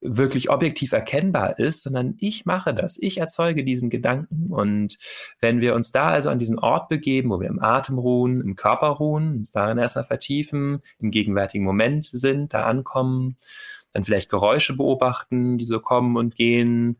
wirklich 0.02 0.50
objektiv 0.50 0.92
erkennbar 0.92 1.60
ist, 1.60 1.84
sondern 1.84 2.16
ich 2.18 2.46
mache 2.46 2.74
das, 2.74 2.98
ich 3.00 3.20
erzeuge 3.20 3.64
diesen 3.64 3.90
Gedanken. 3.90 4.48
Und 4.52 4.98
wenn 5.40 5.62
wir 5.62 5.76
uns 5.76 5.92
da 5.92 6.10
also 6.10 6.30
an 6.30 6.40
diesen 6.40 6.60
Ort 6.60 6.90
begeben, 6.90 7.30
wo 7.30 7.40
wir 7.40 7.48
im 7.48 7.62
Atem 7.62 8.00
ruhen, 8.00 8.42
im 8.42 8.56
Körper 8.56 8.88
ruhen, 8.88 9.38
uns 9.38 9.52
darin 9.52 9.78
erstmal 9.78 10.06
vertiefen, 10.06 10.82
im 11.00 11.12
gegenwärtigen 11.12 11.64
Moment 11.64 12.10
sind, 12.12 12.54
da 12.54 12.64
ankommen, 12.64 13.36
dann 13.94 14.04
vielleicht 14.04 14.30
Geräusche 14.30 14.76
beobachten, 14.76 15.58
die 15.58 15.66
so 15.66 15.80
kommen 15.80 16.18
und 16.18 16.36
gehen, 16.36 16.98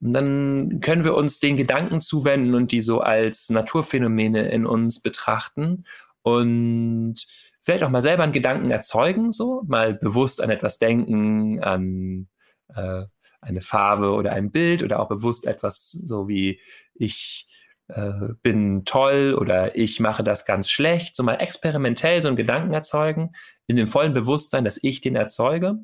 und 0.00 0.12
dann 0.12 0.80
können 0.80 1.04
wir 1.04 1.14
uns 1.14 1.40
den 1.40 1.56
Gedanken 1.56 2.00
zuwenden 2.00 2.54
und 2.54 2.70
die 2.70 2.80
so 2.80 3.00
als 3.00 3.48
Naturphänomene 3.48 4.50
in 4.50 4.66
uns 4.66 5.00
betrachten 5.00 5.84
und 6.22 7.26
vielleicht 7.66 7.82
auch 7.82 7.90
mal 7.90 8.00
selber 8.00 8.22
einen 8.22 8.32
Gedanken 8.32 8.70
erzeugen, 8.70 9.32
so 9.32 9.64
mal 9.66 9.92
bewusst 9.92 10.40
an 10.40 10.50
etwas 10.50 10.78
denken, 10.78 11.60
an 11.62 12.28
äh, 12.72 13.02
eine 13.40 13.60
Farbe 13.60 14.12
oder 14.12 14.32
ein 14.32 14.52
Bild 14.52 14.84
oder 14.84 15.00
auch 15.00 15.08
bewusst 15.08 15.46
etwas 15.46 15.90
so 15.90 16.28
wie 16.28 16.60
ich 16.94 17.48
äh, 17.88 18.34
bin 18.42 18.84
toll 18.84 19.36
oder 19.38 19.76
ich 19.76 19.98
mache 19.98 20.22
das 20.22 20.46
ganz 20.46 20.70
schlecht, 20.70 21.16
so 21.16 21.24
mal 21.24 21.34
experimentell 21.34 22.22
so 22.22 22.28
einen 22.28 22.36
Gedanken 22.36 22.72
erzeugen, 22.72 23.32
in 23.66 23.74
dem 23.74 23.88
vollen 23.88 24.14
Bewusstsein, 24.14 24.64
dass 24.64 24.78
ich 24.80 25.00
den 25.00 25.16
erzeuge 25.16 25.76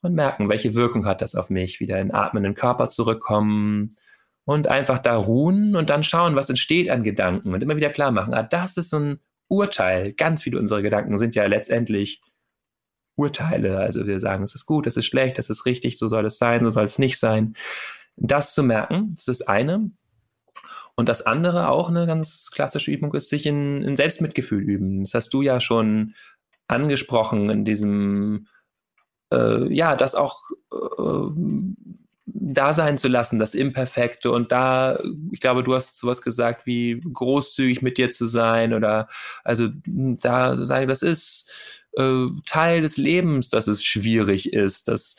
und 0.00 0.14
merken, 0.14 0.48
welche 0.48 0.74
Wirkung 0.74 1.04
hat 1.04 1.20
das 1.20 1.34
auf 1.34 1.50
mich, 1.50 1.78
wieder 1.78 2.00
in 2.00 2.14
atmenden 2.14 2.54
Körper 2.54 2.88
zurückkommen 2.88 3.90
und 4.46 4.66
einfach 4.66 4.98
da 4.98 5.16
ruhen 5.16 5.76
und 5.76 5.90
dann 5.90 6.04
schauen, 6.04 6.36
was 6.36 6.48
entsteht 6.48 6.88
an 6.88 7.02
Gedanken 7.02 7.52
und 7.52 7.62
immer 7.62 7.76
wieder 7.76 7.90
klar 7.90 8.12
machen, 8.12 8.32
ah, 8.32 8.42
das 8.42 8.78
ist 8.78 8.88
so 8.88 8.98
ein 8.98 9.20
Urteil, 9.52 10.14
ganz 10.14 10.42
viele 10.42 10.58
unserer 10.58 10.80
Gedanken 10.80 11.18
sind 11.18 11.34
ja 11.34 11.44
letztendlich 11.46 12.22
Urteile. 13.16 13.78
Also 13.78 14.06
wir 14.06 14.18
sagen, 14.18 14.42
es 14.42 14.54
ist 14.54 14.64
gut, 14.64 14.86
es 14.86 14.96
ist 14.96 15.04
schlecht, 15.04 15.38
es 15.38 15.50
ist 15.50 15.66
richtig, 15.66 15.98
so 15.98 16.08
soll 16.08 16.24
es 16.24 16.38
sein, 16.38 16.64
so 16.64 16.70
soll 16.70 16.84
es 16.84 16.98
nicht 16.98 17.18
sein. 17.18 17.54
Das 18.16 18.54
zu 18.54 18.62
merken, 18.62 19.12
das 19.14 19.28
ist 19.28 19.42
eine. 19.42 19.90
Und 20.94 21.08
das 21.10 21.22
andere 21.22 21.68
auch 21.68 21.90
eine 21.90 22.06
ganz 22.06 22.50
klassische 22.50 22.90
Übung 22.90 23.12
ist, 23.14 23.28
sich 23.28 23.46
in, 23.46 23.82
in 23.82 23.96
Selbstmitgefühl 23.96 24.62
üben. 24.62 25.02
Das 25.02 25.12
hast 25.14 25.34
du 25.34 25.42
ja 25.42 25.60
schon 25.60 26.14
angesprochen 26.68 27.50
in 27.50 27.64
diesem, 27.66 28.46
äh, 29.32 29.70
ja, 29.72 29.96
das 29.96 30.14
auch 30.14 30.40
äh, 30.72 31.30
da 32.34 32.74
sein 32.74 32.98
zu 32.98 33.08
lassen, 33.08 33.38
das 33.38 33.54
Imperfekte. 33.54 34.30
Und 34.30 34.52
da, 34.52 34.98
ich 35.30 35.40
glaube, 35.40 35.62
du 35.62 35.74
hast 35.74 35.98
sowas 35.98 36.22
gesagt 36.22 36.66
wie 36.66 37.00
großzügig 37.12 37.82
mit 37.82 37.98
dir 37.98 38.10
zu 38.10 38.26
sein 38.26 38.74
oder 38.74 39.08
also 39.44 39.68
da 39.84 40.56
sagen, 40.56 40.88
das 40.88 41.02
ist 41.02 41.52
äh, 41.96 42.26
Teil 42.46 42.82
des 42.82 42.96
Lebens, 42.96 43.48
dass 43.48 43.68
es 43.68 43.84
schwierig 43.84 44.52
ist, 44.52 44.88
dass 44.88 45.16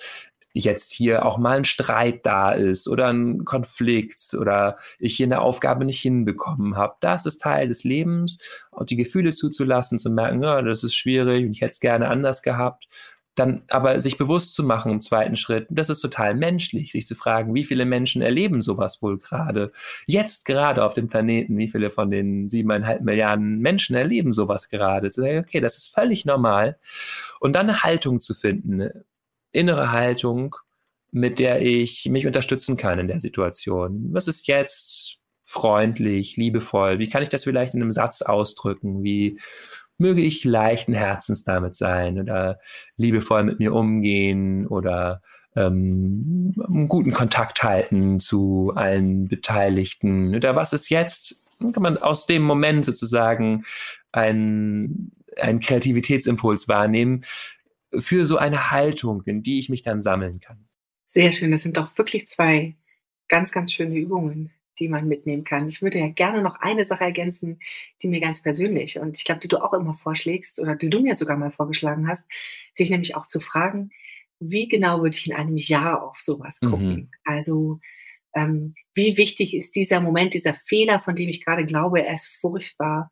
jetzt 0.53 0.93
hier 0.93 1.25
auch 1.25 1.37
mal 1.37 1.57
ein 1.57 1.65
Streit 1.65 2.25
da 2.25 2.51
ist 2.51 2.87
oder 2.87 3.07
ein 3.07 3.43
Konflikt 3.43 4.35
oder 4.39 4.77
ich 4.99 5.15
hier 5.15 5.25
eine 5.25 5.41
Aufgabe 5.41 5.83
nicht 5.83 5.99
hinbekommen 5.99 6.77
habe. 6.77 6.95
Das 7.01 7.25
ist 7.25 7.41
Teil 7.41 7.67
des 7.67 7.83
Lebens, 7.83 8.37
auch 8.71 8.85
die 8.85 8.95
Gefühle 8.95 9.31
zuzulassen, 9.31 9.97
zu 9.97 10.11
merken, 10.11 10.43
ja, 10.43 10.61
das 10.61 10.83
ist 10.83 10.93
schwierig 10.93 11.45
und 11.45 11.53
ich 11.53 11.61
hätte 11.61 11.71
es 11.71 11.79
gerne 11.79 12.07
anders 12.07 12.43
gehabt. 12.43 12.87
Dann 13.35 13.63
aber 13.67 13.99
sich 13.99 14.17
bewusst 14.17 14.53
zu 14.53 14.63
machen 14.63 14.91
im 14.91 15.01
zweiten 15.01 15.35
Schritt, 15.35 15.65
das 15.69 15.89
ist 15.89 16.01
total 16.01 16.35
menschlich, 16.35 16.91
sich 16.91 17.07
zu 17.07 17.15
fragen, 17.15 17.55
wie 17.55 17.63
viele 17.63 17.85
Menschen 17.85 18.21
erleben 18.21 18.61
sowas 18.61 19.01
wohl 19.01 19.17
gerade? 19.17 19.71
Jetzt 20.05 20.45
gerade 20.45 20.83
auf 20.83 20.93
dem 20.93 21.07
Planeten, 21.07 21.57
wie 21.57 21.67
viele 21.67 21.89
von 21.89 22.11
den 22.11 22.47
siebeneinhalb 22.47 23.01
Milliarden 23.01 23.59
Menschen 23.59 23.95
erleben 23.95 24.31
sowas 24.31 24.69
gerade? 24.69 25.09
Zu 25.09 25.21
sagen, 25.21 25.39
okay, 25.39 25.61
das 25.61 25.77
ist 25.77 25.87
völlig 25.87 26.25
normal. 26.25 26.77
Und 27.39 27.55
dann 27.55 27.69
eine 27.69 27.83
Haltung 27.83 28.19
zu 28.19 28.35
finden, 28.35 28.89
innere 29.51 29.91
Haltung, 29.91 30.55
mit 31.11 31.39
der 31.39 31.61
ich 31.61 32.09
mich 32.09 32.27
unterstützen 32.27 32.77
kann 32.77 32.99
in 32.99 33.07
der 33.07 33.19
Situation. 33.19 34.09
Was 34.13 34.27
ist 34.27 34.47
jetzt 34.47 35.19
freundlich, 35.45 36.37
liebevoll? 36.37 36.99
Wie 36.99 37.07
kann 37.07 37.21
ich 37.21 37.29
das 37.29 37.43
vielleicht 37.43 37.75
in 37.75 37.81
einem 37.81 37.91
Satz 37.91 38.23
ausdrücken? 38.23 39.03
Wie 39.03 39.39
möge 40.03 40.21
ich 40.21 40.43
leichten 40.43 40.93
Herzens 40.93 41.45
damit 41.45 41.75
sein 41.75 42.19
oder 42.19 42.59
liebevoll 42.97 43.43
mit 43.43 43.59
mir 43.59 43.73
umgehen 43.73 44.67
oder 44.67 45.21
ähm, 45.55 46.53
einen 46.67 46.87
guten 46.89 47.13
Kontakt 47.13 47.63
halten 47.63 48.19
zu 48.19 48.73
allen 48.75 49.29
Beteiligten 49.29 50.35
oder 50.35 50.55
was 50.55 50.73
ist 50.73 50.89
jetzt? 50.89 51.41
Kann 51.59 51.81
man 51.81 51.97
aus 51.97 52.25
dem 52.25 52.43
Moment 52.43 52.85
sozusagen 52.85 53.63
einen, 54.11 55.13
einen 55.39 55.61
Kreativitätsimpuls 55.61 56.67
wahrnehmen, 56.67 57.23
für 57.97 58.25
so 58.25 58.37
eine 58.37 58.71
Haltung, 58.71 59.23
in 59.25 59.43
die 59.43 59.59
ich 59.59 59.69
mich 59.69 59.83
dann 59.83 60.01
sammeln 60.01 60.39
kann. 60.39 60.65
Sehr 61.07 61.31
schön. 61.31 61.51
Das 61.51 61.63
sind 61.63 61.77
doch 61.77 61.97
wirklich 61.97 62.27
zwei 62.27 62.75
ganz, 63.27 63.51
ganz 63.51 63.71
schöne 63.71 63.95
Übungen, 63.95 64.51
die 64.83 64.89
man 64.89 65.07
mitnehmen 65.07 65.45
kann. 65.45 65.69
Ich 65.69 65.81
würde 65.81 65.99
ja 65.99 66.09
gerne 66.09 66.41
noch 66.41 66.55
eine 66.59 66.83
Sache 66.83 67.05
ergänzen, 67.05 67.59
die 68.01 68.09
mir 68.09 68.19
ganz 68.19 68.41
persönlich 68.41 68.99
und 68.99 69.15
ich 69.15 69.23
glaube, 69.23 69.39
die 69.39 69.47
du 69.47 69.63
auch 69.63 69.73
immer 69.73 69.93
vorschlägst 69.93 70.59
oder 70.59 70.75
die 70.75 70.89
du 70.89 70.99
mir 70.99 71.15
sogar 71.15 71.37
mal 71.37 71.51
vorgeschlagen 71.51 72.09
hast, 72.09 72.25
sich 72.75 72.89
nämlich 72.89 73.15
auch 73.15 73.27
zu 73.27 73.39
fragen, 73.39 73.91
wie 74.41 74.67
genau 74.67 75.01
würde 75.01 75.15
ich 75.15 75.25
in 75.25 75.35
einem 75.35 75.55
Jahr 75.55 76.03
auf 76.03 76.19
sowas 76.19 76.59
mhm. 76.61 76.69
gucken? 76.69 76.89
Mhm. 76.89 77.09
Also 77.23 77.79
ähm, 78.35 78.75
wie 78.93 79.15
wichtig 79.15 79.53
ist 79.53 79.75
dieser 79.75 80.01
Moment, 80.01 80.33
dieser 80.33 80.53
Fehler, 80.53 80.99
von 80.99 81.15
dem 81.15 81.29
ich 81.29 81.45
gerade 81.45 81.63
glaube, 81.65 82.05
er 82.05 82.15
ist 82.15 82.37
furchtbar, 82.41 83.09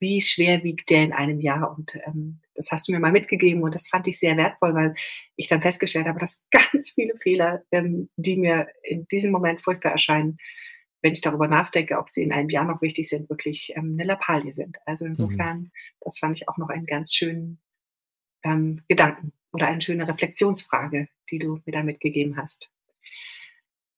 wie 0.00 0.20
schwer 0.20 0.62
wiegt 0.62 0.90
der 0.90 1.02
in 1.02 1.12
einem 1.12 1.40
Jahr? 1.40 1.76
Und 1.76 1.96
ähm, 2.06 2.40
das 2.54 2.70
hast 2.70 2.86
du 2.86 2.92
mir 2.92 3.00
mal 3.00 3.12
mitgegeben 3.12 3.62
und 3.62 3.74
das 3.74 3.88
fand 3.88 4.06
ich 4.06 4.18
sehr 4.18 4.36
wertvoll, 4.36 4.74
weil 4.74 4.94
ich 5.36 5.48
dann 5.48 5.62
festgestellt 5.62 6.06
habe, 6.06 6.20
dass 6.20 6.40
ganz 6.50 6.90
viele 6.90 7.16
Fehler, 7.16 7.62
ähm, 7.72 8.08
die 8.16 8.36
mir 8.36 8.68
in 8.82 9.06
diesem 9.08 9.32
Moment 9.32 9.60
furchtbar 9.60 9.92
erscheinen, 9.92 10.38
wenn 11.02 11.12
ich 11.12 11.20
darüber 11.20 11.48
nachdenke, 11.48 11.98
ob 11.98 12.10
sie 12.10 12.22
in 12.22 12.32
einem 12.32 12.48
Jahr 12.48 12.64
noch 12.64 12.82
wichtig 12.82 13.08
sind, 13.08 13.30
wirklich 13.30 13.72
ähm, 13.76 13.92
eine 13.92 14.04
Lappalie 14.04 14.52
sind. 14.52 14.78
Also 14.86 15.04
mhm. 15.04 15.12
insofern, 15.12 15.58
mhm. 15.58 15.70
das 16.00 16.18
fand 16.18 16.36
ich 16.36 16.48
auch 16.48 16.56
noch 16.56 16.68
einen 16.68 16.86
ganz 16.86 17.14
schönen 17.14 17.60
ähm, 18.44 18.82
Gedanken 18.88 19.32
oder 19.52 19.68
eine 19.68 19.80
schöne 19.80 20.06
Reflexionsfrage, 20.06 21.08
die 21.30 21.38
du 21.38 21.60
mir 21.64 21.72
da 21.72 21.82
mitgegeben 21.82 22.36
hast. 22.36 22.70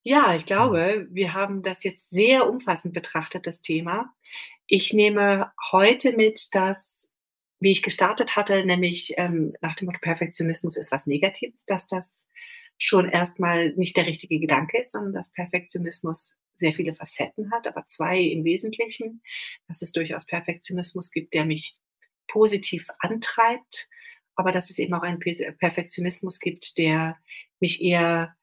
Ja, 0.02 0.34
ich 0.34 0.46
glaube, 0.46 1.06
wir 1.10 1.34
haben 1.34 1.62
das 1.62 1.84
jetzt 1.84 2.08
sehr 2.08 2.48
umfassend 2.48 2.94
betrachtet, 2.94 3.46
das 3.46 3.60
Thema. 3.60 4.12
Ich 4.66 4.94
nehme 4.94 5.52
heute 5.72 6.16
mit, 6.16 6.54
dass, 6.54 6.78
wie 7.58 7.72
ich 7.72 7.82
gestartet 7.82 8.34
hatte, 8.36 8.64
nämlich 8.64 9.14
ähm, 9.18 9.54
nach 9.60 9.74
dem 9.74 9.86
Motto 9.86 9.98
Perfektionismus 10.00 10.76
ist 10.78 10.92
was 10.92 11.06
Negatives, 11.06 11.66
dass 11.66 11.86
das 11.86 12.26
schon 12.78 13.10
erstmal 13.10 13.74
nicht 13.74 13.96
der 13.96 14.06
richtige 14.06 14.38
Gedanke 14.40 14.80
ist, 14.80 14.92
sondern 14.92 15.12
dass 15.12 15.32
Perfektionismus 15.32 16.34
sehr 16.60 16.72
viele 16.72 16.94
Facetten 16.94 17.50
hat, 17.50 17.66
aber 17.66 17.84
zwei 17.86 18.20
im 18.20 18.44
Wesentlichen, 18.44 19.22
dass 19.68 19.82
es 19.82 19.92
durchaus 19.92 20.26
Perfektionismus 20.26 21.10
gibt, 21.10 21.34
der 21.34 21.44
mich 21.44 21.72
positiv 22.28 22.88
antreibt, 23.00 23.88
aber 24.36 24.52
dass 24.52 24.70
es 24.70 24.78
eben 24.78 24.94
auch 24.94 25.02
einen 25.02 25.18
Perfektionismus 25.18 26.38
gibt, 26.38 26.78
der 26.78 27.16
mich 27.58 27.82
eher 27.82 28.36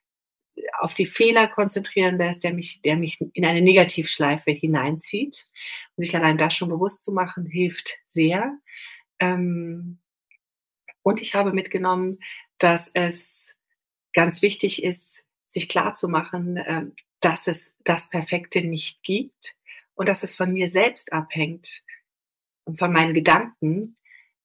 auf 0.80 0.94
die 0.94 1.06
Fehler 1.06 1.48
konzentrieren 1.48 2.18
lässt, 2.18 2.44
der 2.44 2.54
mich, 2.54 2.82
der 2.84 2.98
mich 2.98 3.20
in 3.34 3.46
eine 3.46 3.62
Negativschleife 3.62 4.52
hineinzieht. 4.52 5.48
Und 5.96 6.04
sich 6.04 6.16
allein 6.16 6.38
das 6.38 6.56
schon 6.56 6.70
bewusst 6.70 7.04
zu 7.04 7.12
machen, 7.12 7.46
hilft 7.46 7.98
sehr. 8.08 8.58
Ähm, 9.20 10.00
und 11.04 11.22
ich 11.22 11.36
habe 11.36 11.54
mitgenommen, 11.54 12.20
dass 12.58 12.90
es 12.94 13.56
ganz 14.14 14.42
wichtig 14.42 14.84
ist, 14.84 15.24
sich 15.48 15.70
klar 15.70 15.96
zu 15.96 16.10
machen, 16.10 16.62
ähm, 16.66 16.96
dass 17.20 17.48
es 17.48 17.76
das 17.84 18.10
Perfekte 18.10 18.62
nicht 18.62 19.04
gibt 19.04 19.56
und 19.96 20.08
dass 20.08 20.24
es 20.24 20.36
von 20.36 20.54
mir 20.54 20.70
selbst 20.70 21.12
abhängt 21.12 21.84
und 22.66 22.78
von 22.78 22.92
meinen 22.92 23.14
Gedanken, 23.14 23.98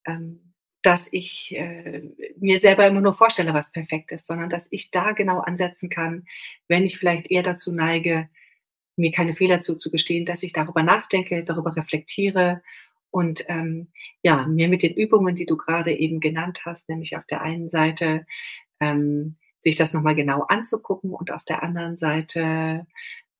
ähm, 0.06 0.54
dass 0.82 1.08
ich 1.12 1.54
äh, 1.56 2.02
mir 2.36 2.58
selber 2.58 2.86
immer 2.86 3.00
nur 3.00 3.14
vorstelle, 3.14 3.54
was 3.54 3.70
perfekt 3.70 4.10
ist, 4.10 4.26
sondern 4.26 4.50
dass 4.50 4.66
ich 4.70 4.90
da 4.90 5.12
genau 5.12 5.40
ansetzen 5.40 5.90
kann, 5.90 6.24
wenn 6.66 6.84
ich 6.84 6.98
vielleicht 6.98 7.30
eher 7.30 7.44
dazu 7.44 7.72
neige, 7.72 8.28
mir 8.96 9.12
keine 9.12 9.34
Fehler 9.34 9.60
zuzugestehen, 9.60 10.24
dass 10.24 10.42
ich 10.42 10.52
darüber 10.52 10.82
nachdenke, 10.82 11.44
darüber 11.44 11.76
reflektiere 11.76 12.62
und 13.10 13.44
ähm, 13.48 13.92
ja, 14.22 14.46
mir 14.46 14.68
mit 14.68 14.82
den 14.82 14.94
Übungen, 14.94 15.34
die 15.34 15.46
du 15.46 15.56
gerade 15.56 15.92
eben 15.92 16.18
genannt 16.20 16.62
hast, 16.64 16.88
nämlich 16.88 17.16
auf 17.16 17.26
der 17.26 17.42
einen 17.42 17.68
Seite 17.68 18.26
ähm, 18.80 19.36
sich 19.62 19.76
das 19.76 19.92
nochmal 19.92 20.14
genau 20.14 20.42
anzugucken 20.42 21.10
und 21.10 21.30
auf 21.30 21.44
der 21.44 21.62
anderen 21.62 21.96
Seite, 21.96 22.86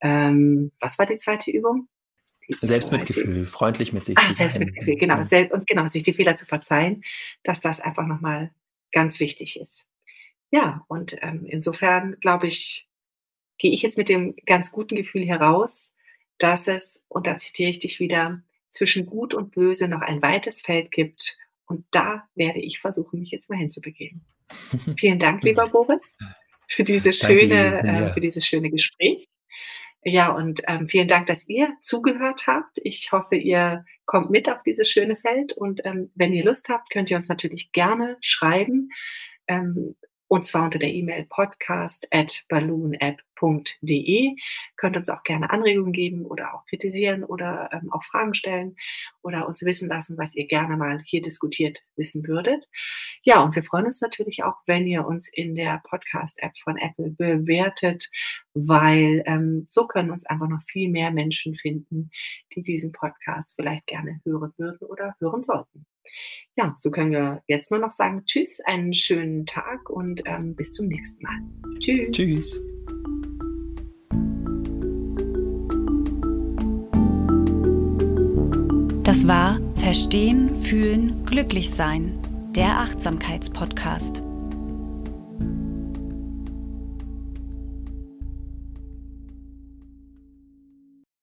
ähm, 0.01 0.73
was 0.81 0.99
war 0.99 1.07
die 1.07 1.19
zweite 1.19 1.51
Übung? 1.51 1.89
Selbstmitgefühl, 2.61 3.47
freundlich 3.47 3.93
mit 3.93 4.05
sich 4.05 4.19
ah, 4.19 4.23
zu 4.23 4.27
sein. 4.29 4.51
Selbstmitgefühl, 4.51 4.97
genau. 4.97 5.23
Ja. 5.23 5.53
Und 5.53 5.67
genau, 5.67 5.89
sich 5.89 6.03
die 6.03 6.13
Fehler 6.13 6.37
zu 6.37 6.47
verzeihen, 6.47 7.05
dass 7.45 7.61
das 7.61 7.81
einfach 7.81 8.07
nochmal 8.07 8.53
ganz 8.91 9.21
wichtig 9.21 9.59
ist. 9.59 9.87
Ja, 10.51 10.85
und 10.89 11.17
ähm, 11.23 11.47
insofern 11.47 12.17
glaube 12.21 12.47
ich, 12.47 12.89
gehe 13.59 13.73
ich 13.73 13.83
jetzt 13.83 13.97
mit 13.97 14.09
dem 14.09 14.35
ganz 14.45 14.73
guten 14.73 14.97
Gefühl 14.97 15.25
heraus, 15.25 15.93
dass 16.39 16.69
es, 16.69 17.03
und 17.09 17.27
da 17.27 17.39
zitiere 17.39 17.71
ich 17.71 17.79
dich 17.79 18.01
wieder, 18.01 18.43
zwischen 18.71 19.07
Gut 19.07 19.35
und 19.35 19.53
Böse 19.53 19.87
noch 19.87 20.01
ein 20.01 20.21
weites 20.23 20.61
Feld 20.61 20.91
gibt. 20.91 21.39
Und 21.67 21.87
da 21.91 22.29
werde 22.35 22.61
ich 22.61 22.81
versuchen, 22.81 23.21
mich 23.21 23.31
jetzt 23.31 23.49
mal 23.49 23.59
hinzubegeben. 23.59 24.25
Vielen 24.99 25.19
Dank, 25.19 25.43
lieber 25.43 25.69
Boris, 25.69 26.17
für 26.69 26.85
diese 26.85 27.12
schöne, 27.12 27.83
äh, 27.83 28.12
für 28.12 28.21
dieses 28.21 28.47
schöne 28.47 28.71
Gespräch. 28.71 29.29
Ja, 30.05 30.33
und 30.33 30.62
ähm, 30.67 30.88
vielen 30.88 31.07
Dank, 31.07 31.27
dass 31.27 31.49
ihr 31.49 31.69
zugehört 31.81 32.49
habt. 32.49 32.79
Ich 32.83 33.12
hoffe, 33.12 33.37
ihr 33.37 33.85
kommt 34.05 34.31
mit 34.31 34.51
auf 34.51 34.61
dieses 34.65 34.91
schöne 34.91 35.15
Feld. 35.15 35.53
Und 35.53 35.81
ähm, 35.85 36.11
wenn 36.17 36.33
ihr 36.33 36.45
Lust 36.45 36.69
habt, 36.69 36.91
könnt 36.91 37.09
ihr 37.11 37.17
uns 37.17 37.29
natürlich 37.29 37.71
gerne 37.71 38.17
schreiben. 38.21 38.88
Ähm, 39.47 39.95
und 40.33 40.47
zwar 40.47 40.64
unter 40.64 40.79
der 40.79 40.95
E-Mail 40.95 41.27
podcast 41.29 42.09
at 42.11 42.47
balloonapp.de. 42.49 44.35
Könnt 44.79 44.97
uns 44.97 45.11
auch 45.11 45.25
gerne 45.25 45.51
Anregungen 45.51 45.93
geben 45.93 46.24
oder 46.24 46.55
auch 46.55 46.64
kritisieren 46.64 47.22
oder 47.22 47.68
ähm, 47.70 47.93
auch 47.93 48.03
Fragen 48.03 48.33
stellen 48.33 48.74
oder 49.20 49.47
uns 49.47 49.62
wissen 49.62 49.91
lassen, 49.91 50.16
was 50.16 50.35
ihr 50.35 50.47
gerne 50.47 50.78
mal 50.78 51.03
hier 51.05 51.20
diskutiert 51.20 51.83
wissen 51.97 52.26
würdet. 52.26 52.66
Ja, 53.24 53.45
und 53.45 53.55
wir 53.55 53.62
freuen 53.62 53.85
uns 53.85 54.01
natürlich 54.01 54.43
auch, 54.43 54.57
wenn 54.64 54.87
ihr 54.87 55.07
uns 55.07 55.28
in 55.30 55.55
der 55.55 55.83
Podcast-App 55.85 56.57
von 56.64 56.78
Apple 56.78 57.11
bewertet, 57.11 58.09
weil 58.55 59.22
ähm, 59.26 59.66
so 59.68 59.87
können 59.87 60.11
uns 60.11 60.24
einfach 60.24 60.49
noch 60.49 60.62
viel 60.62 60.89
mehr 60.89 61.11
Menschen 61.11 61.57
finden, 61.57 62.11
die 62.57 62.62
diesen 62.62 62.93
Podcast 62.93 63.53
vielleicht 63.55 63.87
gerne 63.87 64.22
hören 64.24 64.55
würden 64.57 64.89
oder 64.89 65.14
hören 65.20 65.45
sollten 65.45 65.85
ja, 66.57 66.74
so 66.78 66.90
können 66.90 67.12
wir 67.12 67.42
jetzt 67.46 67.70
nur 67.70 67.80
noch 67.80 67.92
sagen, 67.92 68.24
tschüss, 68.26 68.61
einen 68.64 68.94
schönen 68.94 69.46
Tag 69.46 69.88
und 69.88 70.22
ähm, 70.26 70.55
bis 70.55 70.72
zum 70.72 70.86
nächsten 70.88 71.22
Mal. 71.22 71.40
Tschüss. 71.78 72.11
Tschüss. 72.12 72.61
Das 79.05 79.26
war 79.26 79.61
Verstehen, 79.76 80.55
Fühlen, 80.55 81.24
Glücklich 81.24 81.70
sein. 81.70 82.18
der 82.55 82.78
Achtsamkeitspodcast. 82.80 84.22